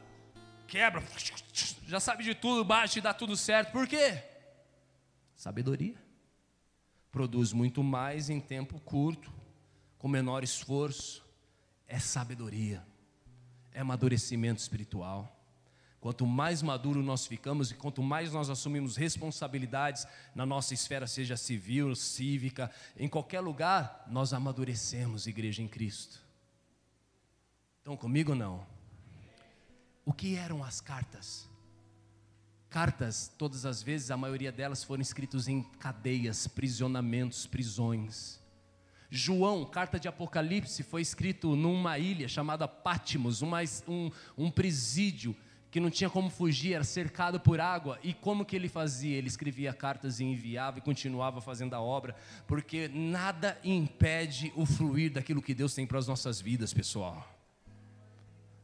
[0.72, 1.03] quebra,
[1.86, 3.74] já sabe de tudo, bate e dá tudo certo.
[3.74, 4.24] Por quê?
[5.36, 6.01] Sabedoria.
[7.11, 9.30] Produz muito mais em tempo curto,
[9.97, 11.26] com menor esforço.
[11.86, 12.82] É sabedoria.
[13.74, 15.38] É amadurecimento espiritual.
[15.99, 21.36] Quanto mais maduro nós ficamos e quanto mais nós assumimos responsabilidades na nossa esfera, seja
[21.36, 26.26] civil, cívica, em qualquer lugar, nós amadurecemos, igreja em Cristo.
[27.80, 28.65] Estão comigo não?
[30.06, 31.49] O que eram as cartas?
[32.70, 38.39] Cartas, todas as vezes, a maioria delas foram escritas em cadeias, prisionamentos, prisões.
[39.10, 43.52] João, carta de Apocalipse, foi escrito numa ilha chamada Pátimos, um,
[43.88, 45.36] um, um presídio
[45.70, 47.99] que não tinha como fugir, era cercado por água.
[48.04, 49.18] E como que ele fazia?
[49.18, 52.16] Ele escrevia cartas e enviava e continuava fazendo a obra,
[52.47, 57.41] porque nada impede o fluir daquilo que Deus tem para as nossas vidas, pessoal.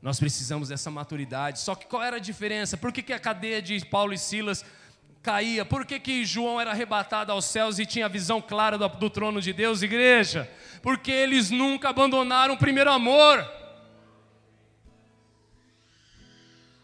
[0.02, 1.60] Nós precisamos dessa maturidade.
[1.60, 2.78] Só que qual era a diferença?
[2.78, 4.64] Por que, que a cadeia de Paulo e Silas
[5.24, 5.66] caía?
[5.66, 9.10] Por que, que João era arrebatado aos céus e tinha a visão clara do, do
[9.10, 10.50] trono de Deus, igreja?
[10.82, 13.46] Porque eles nunca abandonaram o primeiro amor.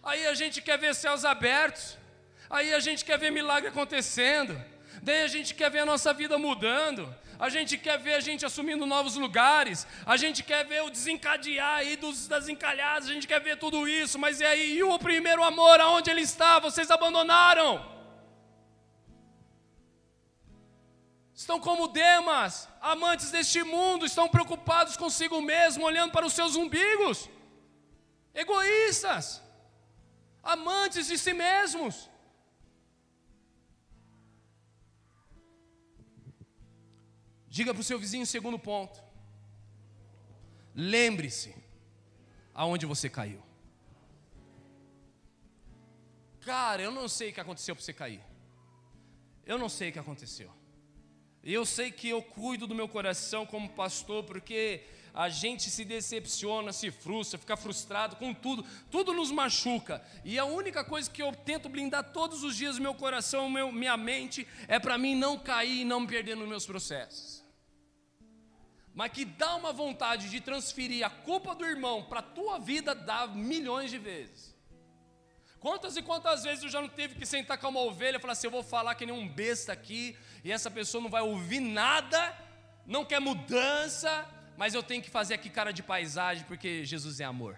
[0.04, 1.98] Aí a gente quer ver céus abertos,
[2.50, 4.62] aí a gente quer ver milagre acontecendo,
[5.02, 8.46] daí a gente quer ver a nossa vida mudando, a gente quer ver a gente
[8.46, 13.28] assumindo novos lugares, a gente quer ver o desencadear aí dos, das encalhadas, a gente
[13.28, 16.60] quer ver tudo isso, mas e aí, e o primeiro amor, aonde ele está?
[16.60, 17.72] Vocês abandonaram.
[21.36, 27.30] Estão como Demas, amantes deste mundo, estão preocupados consigo mesmo, olhando para os seus umbigos,
[28.34, 29.42] egoístas,
[30.42, 32.10] amantes de si mesmos.
[37.56, 39.00] Diga para o seu vizinho, segundo ponto.
[40.74, 41.56] Lembre-se
[42.52, 43.44] aonde você caiu.
[46.42, 48.24] Cara, eu não sei o que aconteceu para você cair.
[49.46, 50.52] Eu não sei o que aconteceu.
[51.44, 54.82] Eu sei que eu cuido do meu coração como pastor, porque
[55.14, 60.04] a gente se decepciona, se frustra, fica frustrado com tudo, tudo nos machuca.
[60.26, 63.96] E a única coisa que eu tento blindar todos os dias meu coração, meu, minha
[63.96, 67.43] mente, é para mim não cair e não me perder nos meus processos.
[68.94, 72.94] Mas que dá uma vontade de transferir a culpa do irmão para a tua vida,
[72.94, 74.54] dá milhões de vezes.
[75.60, 78.34] Quantas e quantas vezes eu já não teve que sentar com uma ovelha e falar
[78.34, 81.62] assim: eu vou falar que nem um besta aqui, e essa pessoa não vai ouvir
[81.62, 82.38] nada,
[82.86, 84.28] não quer mudança,
[84.58, 87.58] mas eu tenho que fazer aqui cara de paisagem porque Jesus é amor.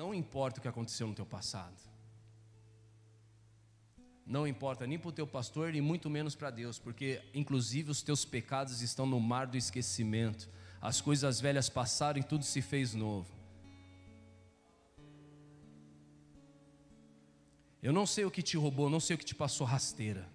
[0.00, 1.88] Não importa o que aconteceu no teu passado
[4.28, 8.02] não importa nem para o teu pastor e muito menos para Deus, porque inclusive os
[8.02, 10.50] teus pecados estão no mar do esquecimento.
[10.82, 13.26] As coisas velhas passaram e tudo se fez novo.
[17.82, 20.28] Eu não sei o que te roubou, não sei o que te passou rasteira.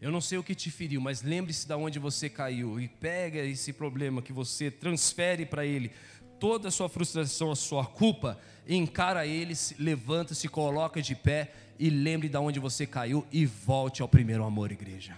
[0.00, 3.40] Eu não sei o que te feriu, mas lembre-se de onde você caiu e pega
[3.40, 5.92] esse problema que você transfere para ele,
[6.42, 8.36] toda a sua frustração, a sua culpa,
[8.68, 14.02] encara ele, levanta, se coloca de pé e lembre de onde você caiu e volte
[14.02, 15.16] ao primeiro amor, igreja.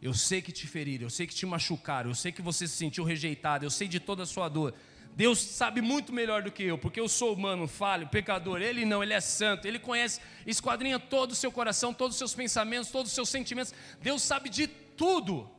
[0.00, 2.76] Eu sei que te feriram, eu sei que te machucaram, eu sei que você se
[2.76, 4.72] sentiu rejeitado, eu sei de toda a sua dor.
[5.16, 8.62] Deus sabe muito melhor do que eu, porque eu sou humano, falho, pecador.
[8.62, 12.36] Ele não, ele é santo, ele conhece, esquadrinha todo o seu coração, todos os seus
[12.36, 13.74] pensamentos, todos os seus sentimentos.
[14.00, 15.50] Deus sabe de tudo.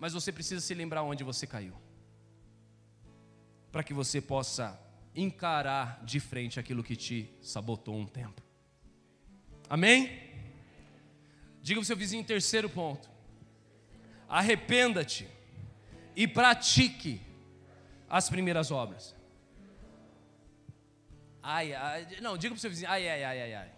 [0.00, 1.74] Mas você precisa se lembrar onde você caiu,
[3.70, 4.78] para que você possa
[5.14, 8.42] encarar de frente aquilo que te sabotou um tempo.
[9.68, 10.28] Amém?
[11.62, 13.10] Diga para o seu vizinho, terceiro ponto.
[14.28, 15.28] Arrependa-te
[16.16, 17.20] e pratique
[18.08, 19.14] as primeiras obras.
[21.42, 23.72] Ai, ai, não, diga para o seu vizinho, ai, ai, ai, ai, ai.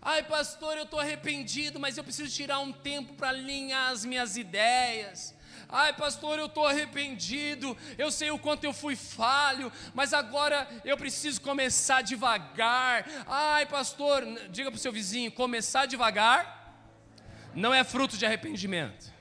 [0.00, 4.36] Ai, pastor, eu estou arrependido, mas eu preciso tirar um tempo para alinhar as minhas
[4.36, 5.34] ideias.
[5.68, 10.96] Ai, pastor, eu estou arrependido, eu sei o quanto eu fui falho, mas agora eu
[10.96, 13.04] preciso começar devagar.
[13.26, 16.58] Ai, pastor, diga para o seu vizinho: começar devagar
[17.54, 19.17] não é fruto de arrependimento.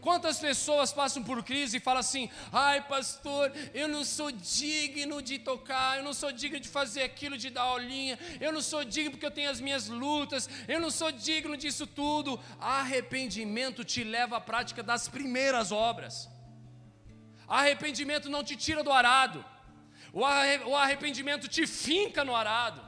[0.00, 5.38] Quantas pessoas passam por crise e falam assim: ai, pastor, eu não sou digno de
[5.38, 9.12] tocar, eu não sou digno de fazer aquilo, de dar aulinha, eu não sou digno
[9.12, 12.38] porque eu tenho as minhas lutas, eu não sou digno disso tudo.
[12.60, 16.28] Arrependimento te leva à prática das primeiras obras.
[17.48, 19.44] Arrependimento não te tira do arado,
[20.12, 22.80] o arrependimento te finca no arado,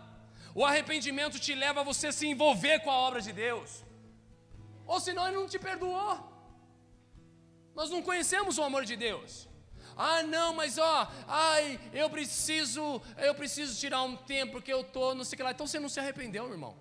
[0.54, 3.82] o arrependimento te leva a você se envolver com a obra de Deus,
[4.86, 6.29] ou senão Ele não te perdoou.
[7.74, 9.48] Nós não conhecemos o amor de Deus.
[9.96, 15.14] Ah, não, mas ó, ai, eu preciso, eu preciso tirar um tempo porque eu tô,
[15.14, 15.50] não sei o que lá.
[15.50, 16.76] Então você não se arrependeu, meu irmão.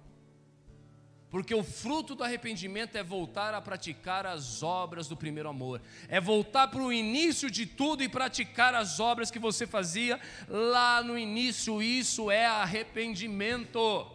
[1.29, 6.19] Porque o fruto do arrependimento é voltar a praticar as obras do primeiro amor, é
[6.19, 11.17] voltar para o início de tudo e praticar as obras que você fazia lá no
[11.17, 11.83] início.
[11.83, 14.09] Isso é arrependimento.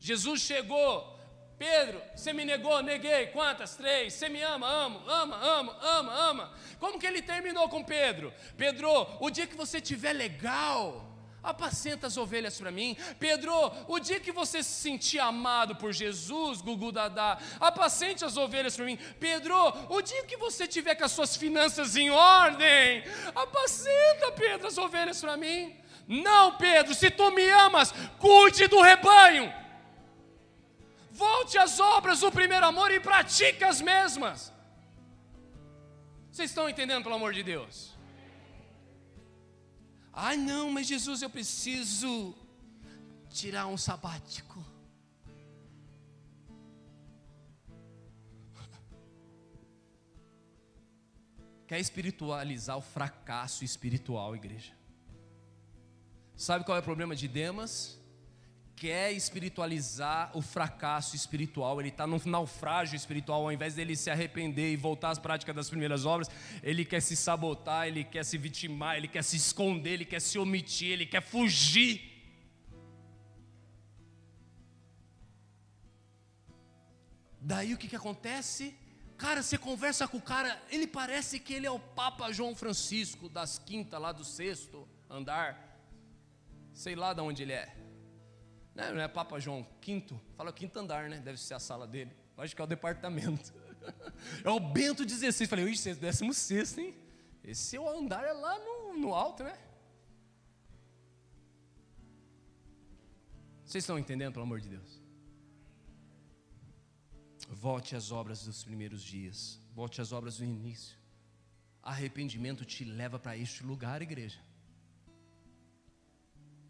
[0.00, 1.13] Jesus chegou
[1.58, 3.26] Pedro, você me negou, neguei.
[3.28, 3.76] Quantas?
[3.76, 4.12] Três.
[4.12, 6.52] Você me ama, amo, ama, ama, ama, ama.
[6.80, 8.32] Como que ele terminou com Pedro?
[8.56, 12.96] Pedro, o dia que você tiver legal, apacenta as ovelhas para mim.
[13.20, 13.52] Pedro,
[13.86, 18.86] o dia que você se sentir amado por Jesus, Gugu Dadá, apacente as ovelhas para
[18.86, 18.98] mim.
[19.20, 19.54] Pedro,
[19.90, 25.20] o dia que você tiver com as suas finanças em ordem, apacenta, Pedro, as ovelhas
[25.20, 25.76] para mim.
[26.08, 29.63] Não, Pedro, se tu me amas, cuide do rebanho.
[31.14, 34.52] Volte às obras do primeiro amor e pratique as mesmas.
[36.30, 37.94] Vocês estão entendendo, pelo amor de Deus?
[40.12, 42.34] Ai, não, mas Jesus, eu preciso
[43.30, 44.66] tirar um sabático.
[51.68, 54.72] Quer espiritualizar o fracasso espiritual, igreja?
[56.36, 58.02] Sabe qual é o problema de Demas?
[58.84, 64.74] Quer espiritualizar o fracasso espiritual, ele está num naufrágio espiritual, ao invés dele se arrepender
[64.74, 66.28] e voltar às práticas das primeiras obras,
[66.62, 70.38] ele quer se sabotar, ele quer se vitimar, ele quer se esconder, ele quer se
[70.38, 71.94] omitir, ele quer fugir.
[77.40, 78.76] Daí o que, que acontece?
[79.16, 83.30] Cara, você conversa com o cara, ele parece que ele é o Papa João Francisco
[83.30, 85.80] das quinta lá do sexto andar,
[86.74, 87.83] sei lá de onde ele é.
[88.74, 91.18] Não, não é Papa João, quinto, fala quinto andar, né?
[91.18, 92.10] Deve ser a sala dele.
[92.36, 93.52] Acho que é o departamento.
[94.42, 95.46] É o Bento XVI.
[95.46, 96.96] Falei, ixi, é décimo sexto, hein?
[97.44, 99.58] Esse seu andar é lá no, no alto, né?
[103.62, 105.02] Vocês estão entendendo, pelo amor de Deus?
[107.50, 110.96] Volte às obras dos primeiros dias, volte às obras do início.
[111.82, 114.40] Arrependimento te leva para este lugar, igreja.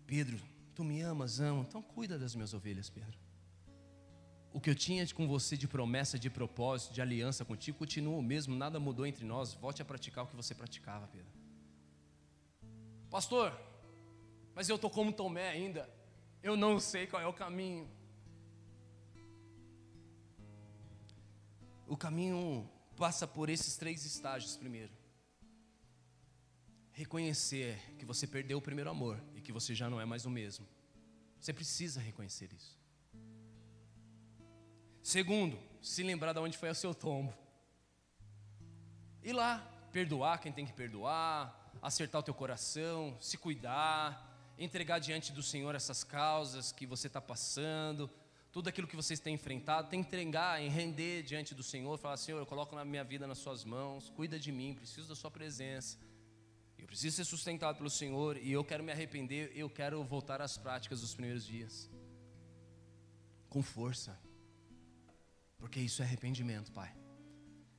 [0.05, 0.41] Pedro,
[0.75, 3.19] tu me amas, amo, então cuida das minhas ovelhas, Pedro.
[4.53, 8.23] O que eu tinha com você de promessa, de propósito, de aliança contigo, continua o
[8.23, 9.55] mesmo, nada mudou entre nós.
[9.55, 11.33] Volte a praticar o que você praticava, Pedro.
[13.11, 13.53] Pastor,
[14.55, 15.89] mas eu estou como Tomé ainda.
[16.43, 17.89] Eu não sei qual é o caminho.
[21.89, 24.93] O caminho passa por esses três estágios primeiro.
[26.93, 30.67] Reconhecer que você perdeu o primeiro amor que você já não é mais o mesmo.
[31.39, 32.77] Você precisa reconhecer isso.
[35.03, 37.33] Segundo, se lembrar de onde foi o seu tombo.
[39.23, 39.59] Ir lá,
[39.93, 45.75] perdoar quem tem que perdoar, acertar o teu coração, se cuidar, entregar diante do Senhor
[45.75, 48.11] essas causas que você está passando,
[48.51, 52.17] tudo aquilo que vocês têm enfrentado, tem que entregar e render diante do Senhor, falar:
[52.17, 55.31] Senhor, eu coloco a minha vida nas Suas mãos, cuida de mim, preciso da Sua
[55.31, 55.99] presença.
[56.85, 60.59] Eu preciso ser sustentado pelo Senhor e eu quero me arrepender, eu quero voltar às
[60.59, 61.91] práticas dos primeiros dias.
[63.49, 64.21] Com força.
[65.57, 66.95] Porque isso é arrependimento, Pai.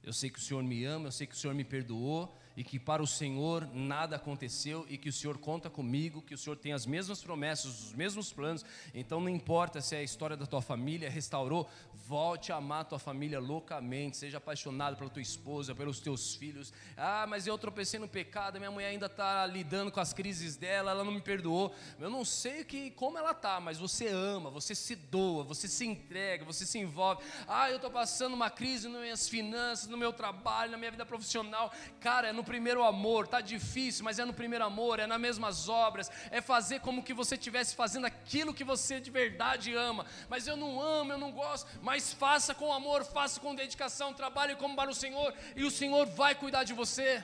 [0.02, 2.64] Eu sei que o Senhor me ama, eu sei que o Senhor me perdoou e
[2.64, 6.56] que para o Senhor nada aconteceu e que o Senhor conta comigo, que o Senhor
[6.56, 8.66] tem as mesmas promessas, os mesmos planos.
[8.94, 11.70] Então não importa se é a história da tua família restaurou,
[12.08, 16.72] volte a amar a tua família loucamente, seja apaixonado pela tua esposa, pelos teus filhos.
[16.96, 20.92] Ah, mas eu tropecei no pecado, minha mulher ainda está lidando com as crises dela,
[20.92, 21.74] ela não me perdoou.
[22.00, 25.86] Eu não sei que como ela tá, mas você ama, você se doa, você se
[25.86, 27.24] entrega, você se envolve.
[27.48, 31.06] Ah, eu estou passando uma crise nas minhas finanças, no meu trabalho, na minha vida
[31.06, 31.72] profissional.
[32.00, 35.68] Cara, é no primeiro amor, tá difícil, mas é no primeiro amor, é nas mesmas
[35.68, 40.06] obras, é fazer como que você estivesse fazendo aquilo que você de verdade ama.
[40.30, 44.56] Mas eu não amo, eu não gosto, mas faça com amor, faça com dedicação, trabalhe
[44.56, 47.24] como para o Senhor e o Senhor vai cuidar de você.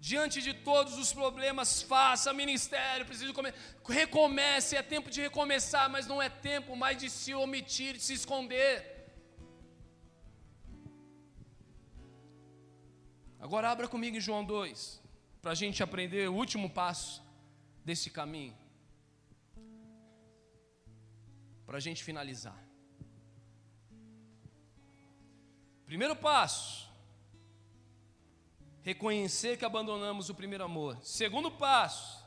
[0.00, 3.52] Diante de todos os problemas, faça ministério, preciso comer,
[3.88, 8.14] recomece, é tempo de recomeçar, mas não é tempo mais de se omitir, de se
[8.14, 8.97] esconder.
[13.40, 15.00] Agora abra comigo em João 2,
[15.40, 17.22] para a gente aprender o último passo
[17.84, 18.56] desse caminho.
[21.64, 22.58] Para a gente finalizar.
[25.86, 26.90] Primeiro passo,
[28.82, 30.98] reconhecer que abandonamos o primeiro amor.
[31.02, 32.26] Segundo passo,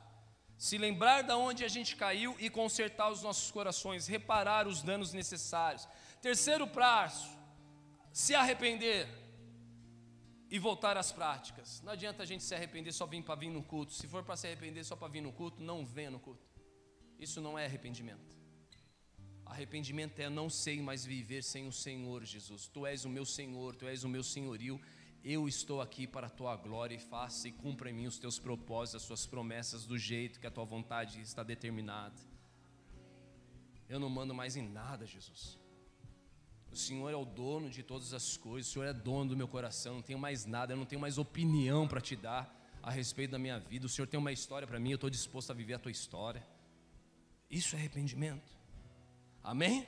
[0.57, 5.11] se lembrar de onde a gente caiu e consertar os nossos corações, reparar os danos
[5.11, 5.87] necessários.
[6.21, 7.29] Terceiro passo,
[8.11, 9.07] se arrepender
[10.51, 11.81] e voltar às práticas.
[11.81, 13.93] Não adianta a gente se arrepender só vir para vir no culto.
[13.93, 16.45] Se for para se arrepender só para vir no culto, não venha no culto.
[17.17, 18.35] Isso não é arrependimento.
[19.45, 22.67] Arrependimento é não sei mais viver sem o Senhor Jesus.
[22.67, 24.79] Tu és o meu Senhor, tu és o meu senhorio.
[25.23, 28.37] Eu estou aqui para a tua glória e faça e cumpra em mim os teus
[28.37, 32.19] propósitos, as suas promessas do jeito que a tua vontade está determinada.
[33.87, 35.60] Eu não mando mais em nada, Jesus.
[36.71, 39.47] O Senhor é o dono de todas as coisas, o Senhor é dono do meu
[39.47, 42.49] coração, não tenho mais nada, eu não tenho mais opinião para te dar
[42.81, 43.85] a respeito da minha vida.
[43.85, 46.45] O Senhor tem uma história para mim, eu estou disposto a viver a tua história.
[47.49, 48.49] Isso é arrependimento.
[49.43, 49.85] Amém?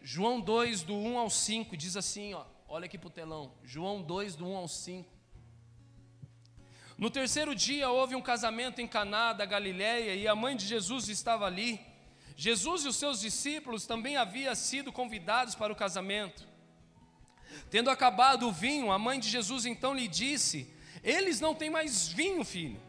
[0.00, 3.52] João 2, do 1 ao 5, diz assim: ó, olha aqui para o telão.
[3.62, 5.12] João 2, do 1 ao 5.
[6.96, 11.08] No terceiro dia houve um casamento em Caná da Galiléia e a mãe de Jesus
[11.08, 11.91] estava ali.
[12.42, 16.44] Jesus e os seus discípulos também haviam sido convidados para o casamento.
[17.70, 20.68] Tendo acabado o vinho, a mãe de Jesus então lhe disse:
[21.04, 22.82] Eles não têm mais vinho, filho.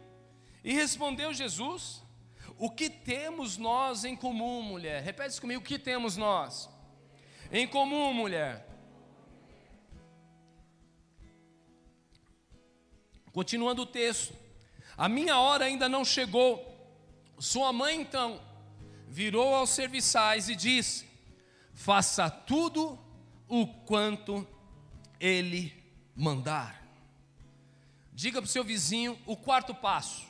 [0.63, 2.01] E respondeu Jesus:
[2.57, 5.03] O que temos nós em comum, mulher?
[5.03, 6.67] Repete comigo: O que temos nós
[7.51, 8.67] em comum, mulher?
[13.31, 14.35] Continuando o texto:
[14.97, 16.71] A minha hora ainda não chegou.
[17.37, 18.41] Sua mãe então
[19.13, 21.05] virou aos serviçais e disse:
[21.71, 22.99] Faça tudo
[23.47, 24.45] o quanto
[25.19, 25.71] ele
[26.15, 26.83] mandar.
[28.11, 30.25] Diga para o seu vizinho o quarto passo.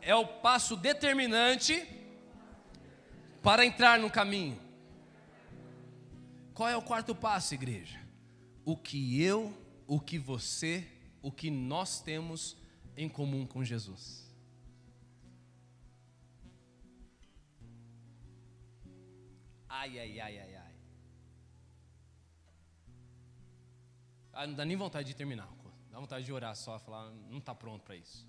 [0.00, 1.84] É o passo determinante
[3.42, 4.58] para entrar no caminho.
[6.54, 7.98] Qual é o quarto passo, igreja?
[8.64, 9.52] O que eu,
[9.88, 10.86] o que você,
[11.20, 12.56] o que nós temos
[12.96, 14.29] em comum com Jesus.
[19.72, 20.74] Ai, ai, ai, ai, ai.
[24.32, 25.48] Ah, não dá nem vontade de terminar.
[25.90, 28.28] Dá vontade de orar só, falar, não está pronto para isso.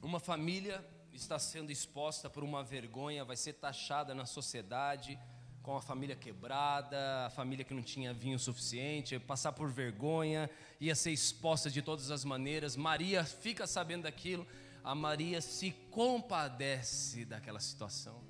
[0.00, 5.18] Uma família está sendo exposta por uma vergonha, vai ser taxada na sociedade
[5.62, 10.94] com a família quebrada, a família que não tinha vinho suficiente, passar por vergonha, ia
[10.94, 12.76] ser exposta de todas as maneiras.
[12.76, 14.46] Maria fica sabendo daquilo,
[14.82, 18.22] a Maria se compadece daquela situação.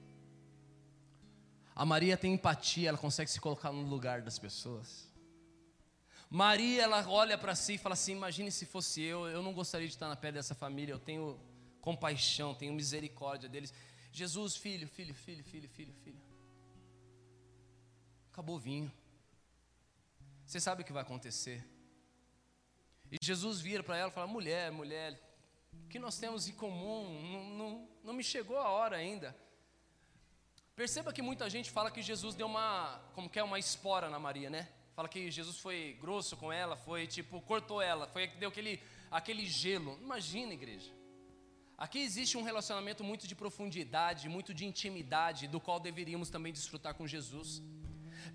[1.74, 5.10] A Maria tem empatia, ela consegue se colocar no lugar das pessoas.
[6.28, 9.86] Maria, ela olha para si e fala assim: imagine se fosse eu, eu não gostaria
[9.86, 11.40] de estar na pele dessa família, eu tenho
[11.80, 13.72] compaixão, tenho misericórdia deles.
[14.12, 16.31] Jesus, filho, filho, filho, filho, filho, filho.
[18.32, 18.90] Acabou o vinho.
[20.46, 21.62] Você sabe o que vai acontecer.
[23.10, 25.20] E Jesus vira para ela e fala: mulher, mulher,
[25.84, 27.22] o que nós temos em comum?
[27.30, 29.36] Não, não, não me chegou a hora ainda.
[30.74, 34.18] Perceba que muita gente fala que Jesus deu uma, como que é, uma espora na
[34.18, 34.66] Maria, né?
[34.94, 39.46] Fala que Jesus foi grosso com ela, foi tipo, cortou ela, foi deu aquele, aquele
[39.46, 39.98] gelo.
[40.00, 40.90] Imagina, igreja.
[41.76, 46.94] Aqui existe um relacionamento muito de profundidade, muito de intimidade, do qual deveríamos também desfrutar
[46.94, 47.62] com Jesus.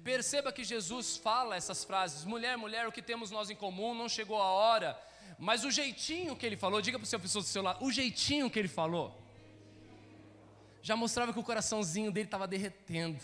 [0.03, 4.07] Perceba que Jesus fala essas frases: mulher, mulher, o que temos nós em comum, não
[4.07, 4.99] chegou a hora.
[5.37, 7.91] Mas o jeitinho que ele falou, diga para o seu pessoa do seu lado, o
[7.91, 9.15] jeitinho que ele falou,
[10.81, 13.23] já mostrava que o coraçãozinho dele estava derretendo.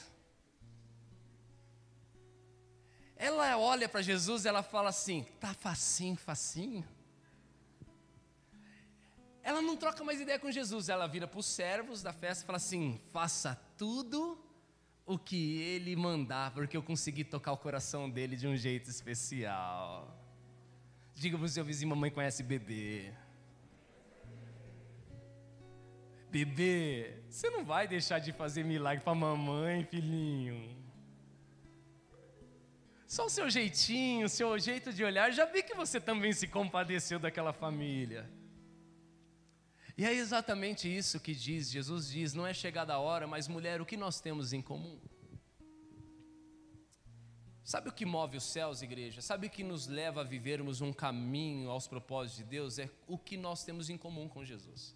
[3.15, 6.85] Ela olha para Jesus e ela fala assim: tá facinho, facinho.
[9.41, 12.45] Ela não troca mais ideia com Jesus, ela vira para os servos da festa e
[12.45, 14.37] fala assim: faça tudo
[15.05, 20.17] o que ele mandar, porque eu consegui tocar o coração dele de um jeito especial.
[21.13, 23.11] Diga para o seu vizinho: mamãe conhece bebê.
[26.29, 30.75] Bebê, você não vai deixar de fazer milagre para mamãe, filhinho.
[33.05, 36.47] Só o seu jeitinho, o seu jeito de olhar, já vi que você também se
[36.47, 38.27] compadeceu daquela família.
[39.97, 43.79] E é exatamente isso que diz, Jesus diz, não é chegada a hora, mas mulher,
[43.79, 44.99] o que nós temos em comum?
[47.63, 49.21] Sabe o que move os céus, igreja?
[49.21, 52.77] Sabe o que nos leva a vivermos um caminho aos propósitos de Deus?
[52.77, 54.95] É o que nós temos em comum com Jesus.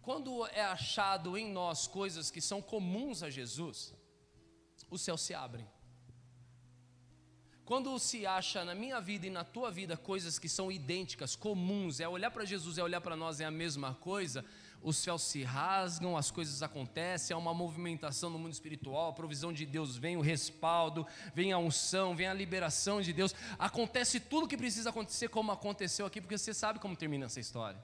[0.00, 3.94] Quando é achado em nós coisas que são comuns a Jesus,
[4.90, 5.66] os céus se abrem.
[7.64, 11.98] Quando se acha na minha vida e na tua vida coisas que são idênticas, comuns,
[11.98, 14.44] é olhar para Jesus, é olhar para nós, é a mesma coisa,
[14.82, 19.50] os céus se rasgam, as coisas acontecem, há uma movimentação no mundo espiritual, a provisão
[19.50, 24.44] de Deus vem, o respaldo, vem a unção, vem a liberação de Deus, acontece tudo
[24.44, 27.82] o que precisa acontecer, como aconteceu aqui, porque você sabe como termina essa história.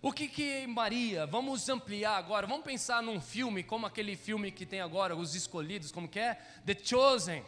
[0.00, 4.64] O que que Maria, vamos ampliar agora, vamos pensar num filme, como aquele filme que
[4.64, 6.34] tem agora, Os Escolhidos, como que é?
[6.64, 7.42] The Chosen.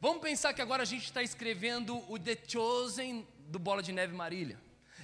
[0.00, 4.14] Vamos pensar que agora a gente está escrevendo o The Chosen do Bola de Neve
[4.14, 4.56] Marília.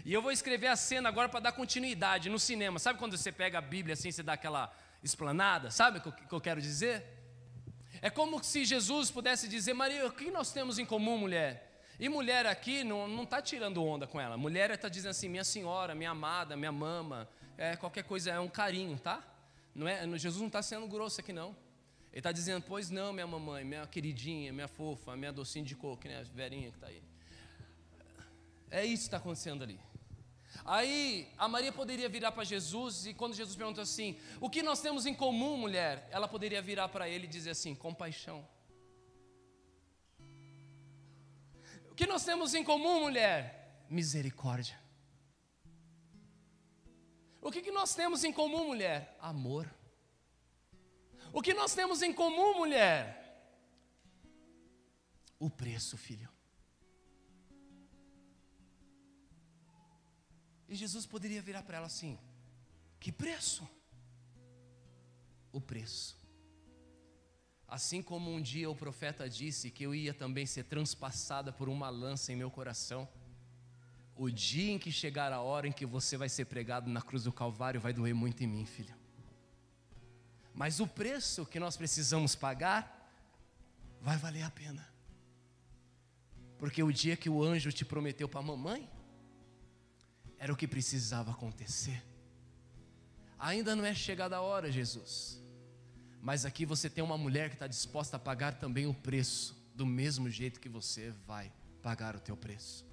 [0.05, 2.79] E eu vou escrever a cena agora para dar continuidade no cinema.
[2.79, 4.73] Sabe quando você pega a Bíblia assim, você dá aquela
[5.03, 5.69] esplanada?
[5.69, 7.05] Sabe o que eu quero dizer?
[8.01, 11.83] É como se Jesus pudesse dizer: Maria, o que nós temos em comum, mulher?
[11.99, 14.37] E mulher aqui não está tirando onda com ela.
[14.37, 17.29] Mulher está dizendo assim: minha senhora, minha amada, minha mama.
[17.59, 19.21] É, qualquer coisa é um carinho, tá?
[19.75, 21.57] Não é, Jesus não está sendo grosso aqui, não.
[22.15, 26.07] Ele está dizendo, pois não, minha mamãe, minha queridinha, minha fofa, minha docinha de coco,
[26.07, 27.03] né, a velhinha que está aí.
[28.71, 29.81] É isso que está acontecendo ali.
[30.65, 34.81] Aí a Maria poderia virar para Jesus e quando Jesus perguntou assim: O que nós
[34.81, 36.09] temos em comum, mulher?
[36.13, 38.47] Ela poderia virar para ele e dizer assim: Compaixão.
[41.91, 43.85] O que nós temos em comum, mulher?
[43.91, 44.79] Misericórdia.
[47.43, 49.17] O que, que nós temos em comum, mulher?
[49.21, 49.69] Amor.
[51.37, 53.05] O que nós temos em comum, mulher?
[55.37, 56.29] O preço, filho.
[60.69, 62.17] E Jesus poderia virar para ela assim:
[63.01, 63.69] Que preço?
[65.51, 66.17] O preço.
[67.67, 71.91] Assim como um dia o profeta disse que eu ia também ser transpassada por uma
[71.91, 73.09] lança em meu coração,
[74.15, 77.25] o dia em que chegar a hora em que você vai ser pregado na cruz
[77.25, 79.04] do Calvário vai doer muito em mim, filho.
[80.55, 83.11] Mas o preço que nós precisamos pagar
[84.01, 84.89] vai valer a pena.
[86.59, 88.89] Porque o dia que o anjo te prometeu para a mamãe,
[90.39, 92.03] era o que precisava acontecer.
[93.39, 95.43] Ainda não é chegada a hora, Jesus.
[96.21, 99.85] Mas aqui você tem uma mulher que está disposta a pagar também o preço, do
[99.85, 101.53] mesmo jeito que você vai
[101.83, 102.87] pagar o teu preço.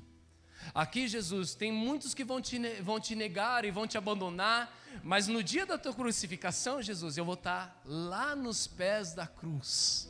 [0.74, 5.28] Aqui, Jesus, tem muitos que vão te, vão te negar e vão te abandonar, mas
[5.28, 10.10] no dia da tua crucificação, Jesus, eu vou estar lá nos pés da cruz.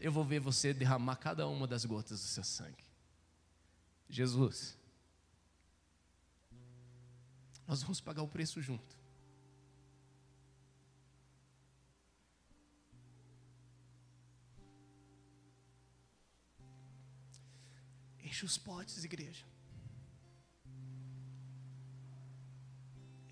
[0.00, 2.84] Eu vou ver você derramar cada uma das gotas do seu sangue.
[4.08, 4.76] Jesus,
[7.66, 8.99] nós vamos pagar o preço junto.
[18.30, 19.44] Enche os potes, igreja.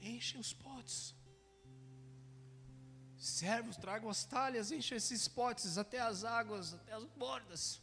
[0.01, 1.15] Enche os potes.
[3.17, 7.81] Servos, tragam as talhas, enchem esses potes até as águas, até as bordas.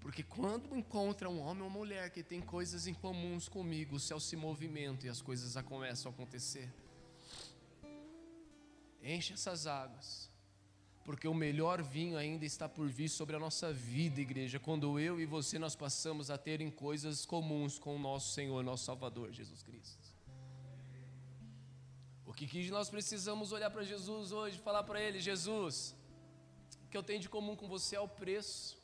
[0.00, 4.00] Porque quando encontra um homem ou uma mulher que tem coisas em comuns comigo, o
[4.00, 6.70] céu se movimenta e as coisas começam a acontecer.
[9.02, 10.29] Enche essas águas
[11.04, 15.20] porque o melhor vinho ainda está por vir sobre a nossa vida, igreja, quando eu
[15.20, 19.62] e você nós passamos a terem coisas comuns com o nosso Senhor, nosso Salvador, Jesus
[19.62, 19.98] Cristo.
[22.26, 25.96] O que, que nós precisamos olhar para Jesus hoje, falar para Ele, Jesus,
[26.84, 28.78] o que eu tenho de comum com você é o preço.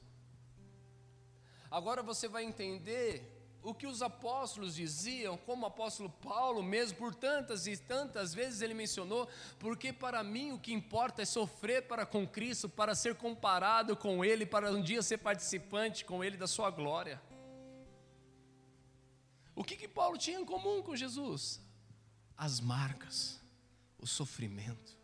[1.70, 3.35] Agora você vai entender
[3.66, 8.60] o que os apóstolos diziam, como o apóstolo Paulo mesmo, por tantas e tantas vezes
[8.60, 9.28] ele mencionou,
[9.59, 14.24] porque para mim o que importa é sofrer para com Cristo, para ser comparado com
[14.24, 17.20] Ele, para um dia ser participante com Ele da sua glória.
[19.52, 21.60] O que, que Paulo tinha em comum com Jesus?
[22.36, 23.43] As marcas,
[23.98, 24.97] o sofrimento.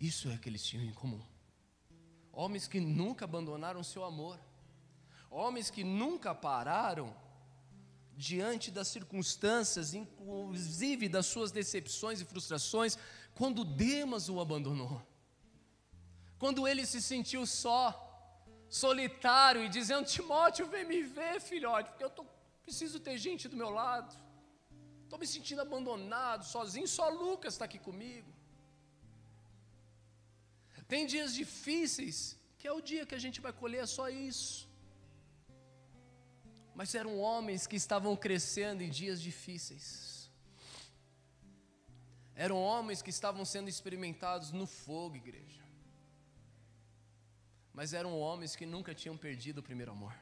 [0.00, 1.24] Isso é que eles tinham em comum.
[2.32, 4.40] Homens que nunca abandonaram seu amor
[5.34, 7.14] homens que nunca pararam
[8.16, 12.96] diante das circunstâncias, inclusive das suas decepções e frustrações,
[13.34, 15.02] quando Demas o abandonou.
[16.38, 17.82] Quando ele se sentiu só,
[18.68, 22.24] solitário e dizendo: Timóteo, vem me ver, filhote, porque eu tô,
[22.62, 24.14] preciso ter gente do meu lado.
[25.02, 28.30] Estou me sentindo abandonado, sozinho, só Lucas está aqui comigo.
[30.86, 32.16] Tem dias difíceis,
[32.58, 34.73] que é o dia que a gente vai colher só isso
[36.74, 40.30] mas eram homens que estavam crescendo em dias difíceis.
[42.34, 45.62] Eram homens que estavam sendo experimentados no fogo, igreja.
[47.72, 50.14] Mas eram homens que nunca tinham perdido o primeiro amor.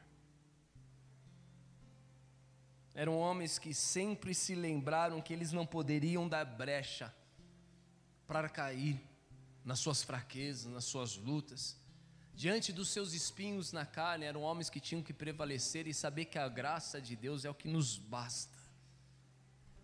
[2.93, 7.13] Eram homens que sempre se lembraram que eles não poderiam dar brecha
[8.27, 9.01] para cair
[9.65, 11.82] nas suas fraquezas, nas suas lutas
[12.35, 16.39] Diante dos seus espinhos na carne, eram homens que tinham que prevalecer e saber que
[16.39, 18.57] a graça de Deus é o que nos basta.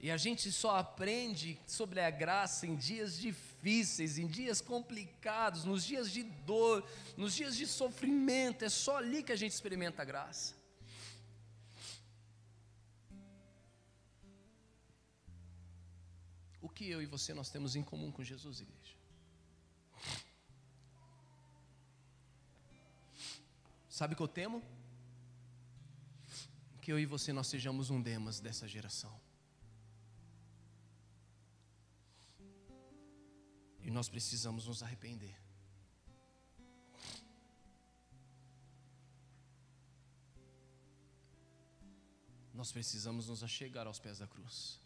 [0.01, 5.83] E a gente só aprende sobre a graça em dias difíceis, em dias complicados, nos
[5.83, 8.63] dias de dor, nos dias de sofrimento.
[8.63, 10.55] É só ali que a gente experimenta a graça.
[16.61, 18.78] O que eu e você nós temos em comum com Jesus, igreja?
[23.99, 24.63] Sabe o que eu temo?
[26.81, 29.13] Que eu e você nós sejamos um Demas dessa geração.
[33.81, 35.35] E nós precisamos nos arrepender.
[42.53, 44.79] Nós precisamos nos achegar aos pés da cruz.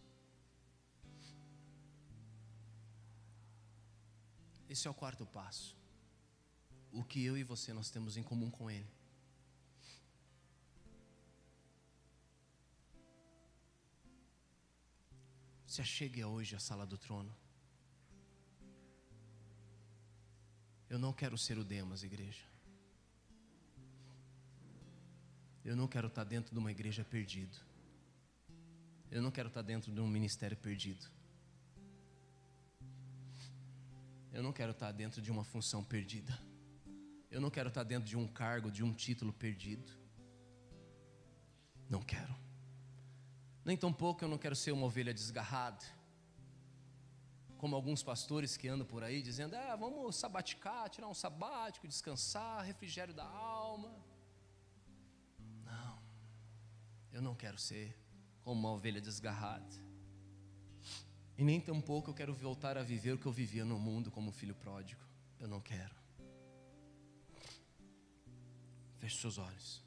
[4.68, 5.78] Esse é o quarto passo.
[6.92, 9.03] O que eu e você nós temos em comum com Ele.
[15.74, 17.36] Se achegue hoje à sala do trono.
[20.88, 22.44] Eu não quero ser o Demas, igreja.
[25.66, 27.58] Eu não quero estar dentro de uma igreja perdido.
[29.10, 31.08] Eu não quero estar dentro de um ministério perdido.
[34.32, 36.40] Eu não quero estar dentro de uma função perdida.
[37.32, 39.92] Eu não quero estar dentro de um cargo, de um título perdido.
[41.90, 42.53] Não quero.
[43.66, 45.84] Nem tampouco eu não quero ser uma ovelha desgarrada.
[47.58, 52.66] Como alguns pastores que andam por aí dizendo: ah, vamos sabaticar, tirar um sabático, descansar,
[52.66, 53.96] refrigério da alma.
[55.64, 56.00] Não,
[57.12, 57.98] eu não quero ser
[58.42, 59.84] como uma ovelha desgarrada.
[61.38, 64.32] E nem tampouco eu quero voltar a viver o que eu vivia no mundo como
[64.32, 65.02] filho pródigo.
[65.40, 65.96] Eu não quero.
[68.98, 69.84] Feche seus olhos.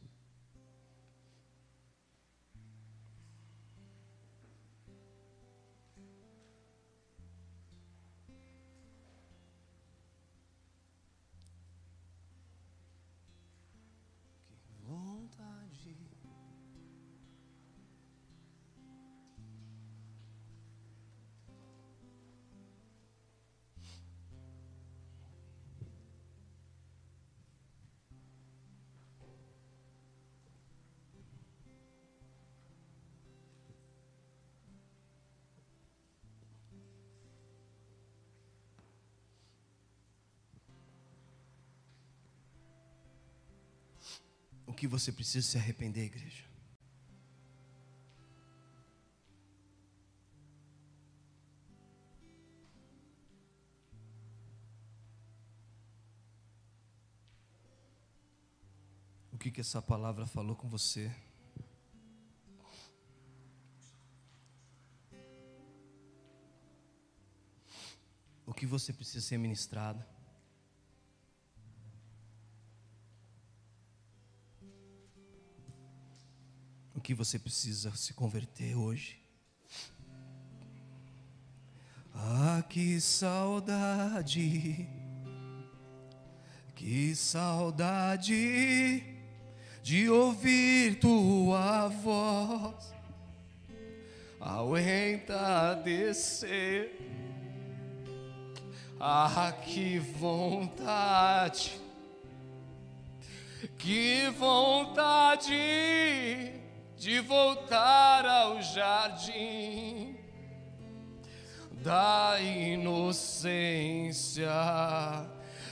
[44.76, 46.44] Que você precisa se arrepender, igreja?
[59.32, 61.10] O que, que essa palavra falou com você?
[68.44, 70.04] O que você precisa ser ministrado?
[77.06, 79.16] Que você precisa se converter hoje?
[82.12, 84.88] Ah, que saudade,
[86.74, 89.04] que saudade
[89.84, 92.92] de ouvir tua voz
[94.40, 95.30] ao entardecer.
[98.98, 101.80] Ah, que vontade,
[103.78, 105.54] que vontade
[106.96, 110.16] de voltar ao jardim
[111.70, 114.50] da inocência.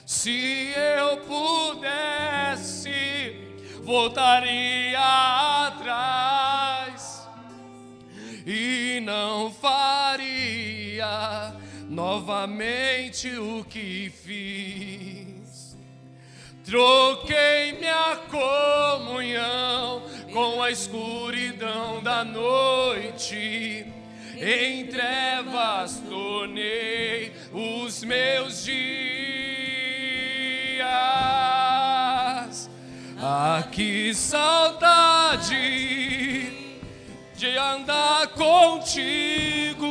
[0.06, 2.92] Se eu pudesse,
[3.82, 5.00] voltaria
[5.66, 7.26] atrás
[8.46, 11.54] e não faria
[11.88, 15.76] novamente o que fiz.
[16.64, 20.02] Troquei minha comunhão
[20.34, 23.86] com a escuridão da noite.
[24.36, 28.74] Em trevas tornei os meus dias.
[33.16, 35.54] Ah, que saudade
[37.36, 39.86] de andar contigo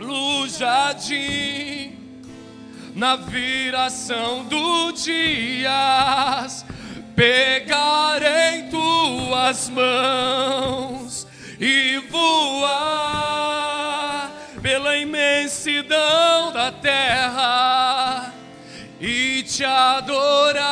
[0.00, 1.96] no jardim,
[2.92, 6.66] na viração do dias
[7.16, 11.26] pegar em tuas mãos
[11.58, 12.76] e voar
[14.60, 18.34] pela imensidão da terra
[19.00, 20.66] e te adorar.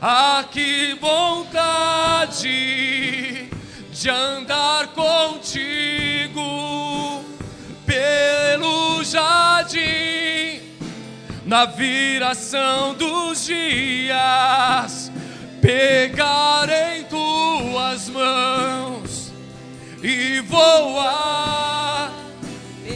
[0.00, 2.40] Ah, que vontade
[3.92, 6.42] de andar contigo
[7.86, 10.23] pelo jardim
[11.44, 15.12] na viração dos dias,
[15.60, 19.32] pegarei tuas mãos
[20.02, 22.12] e voar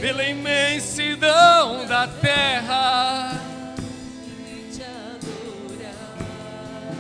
[0.00, 3.37] pela imensidão da terra.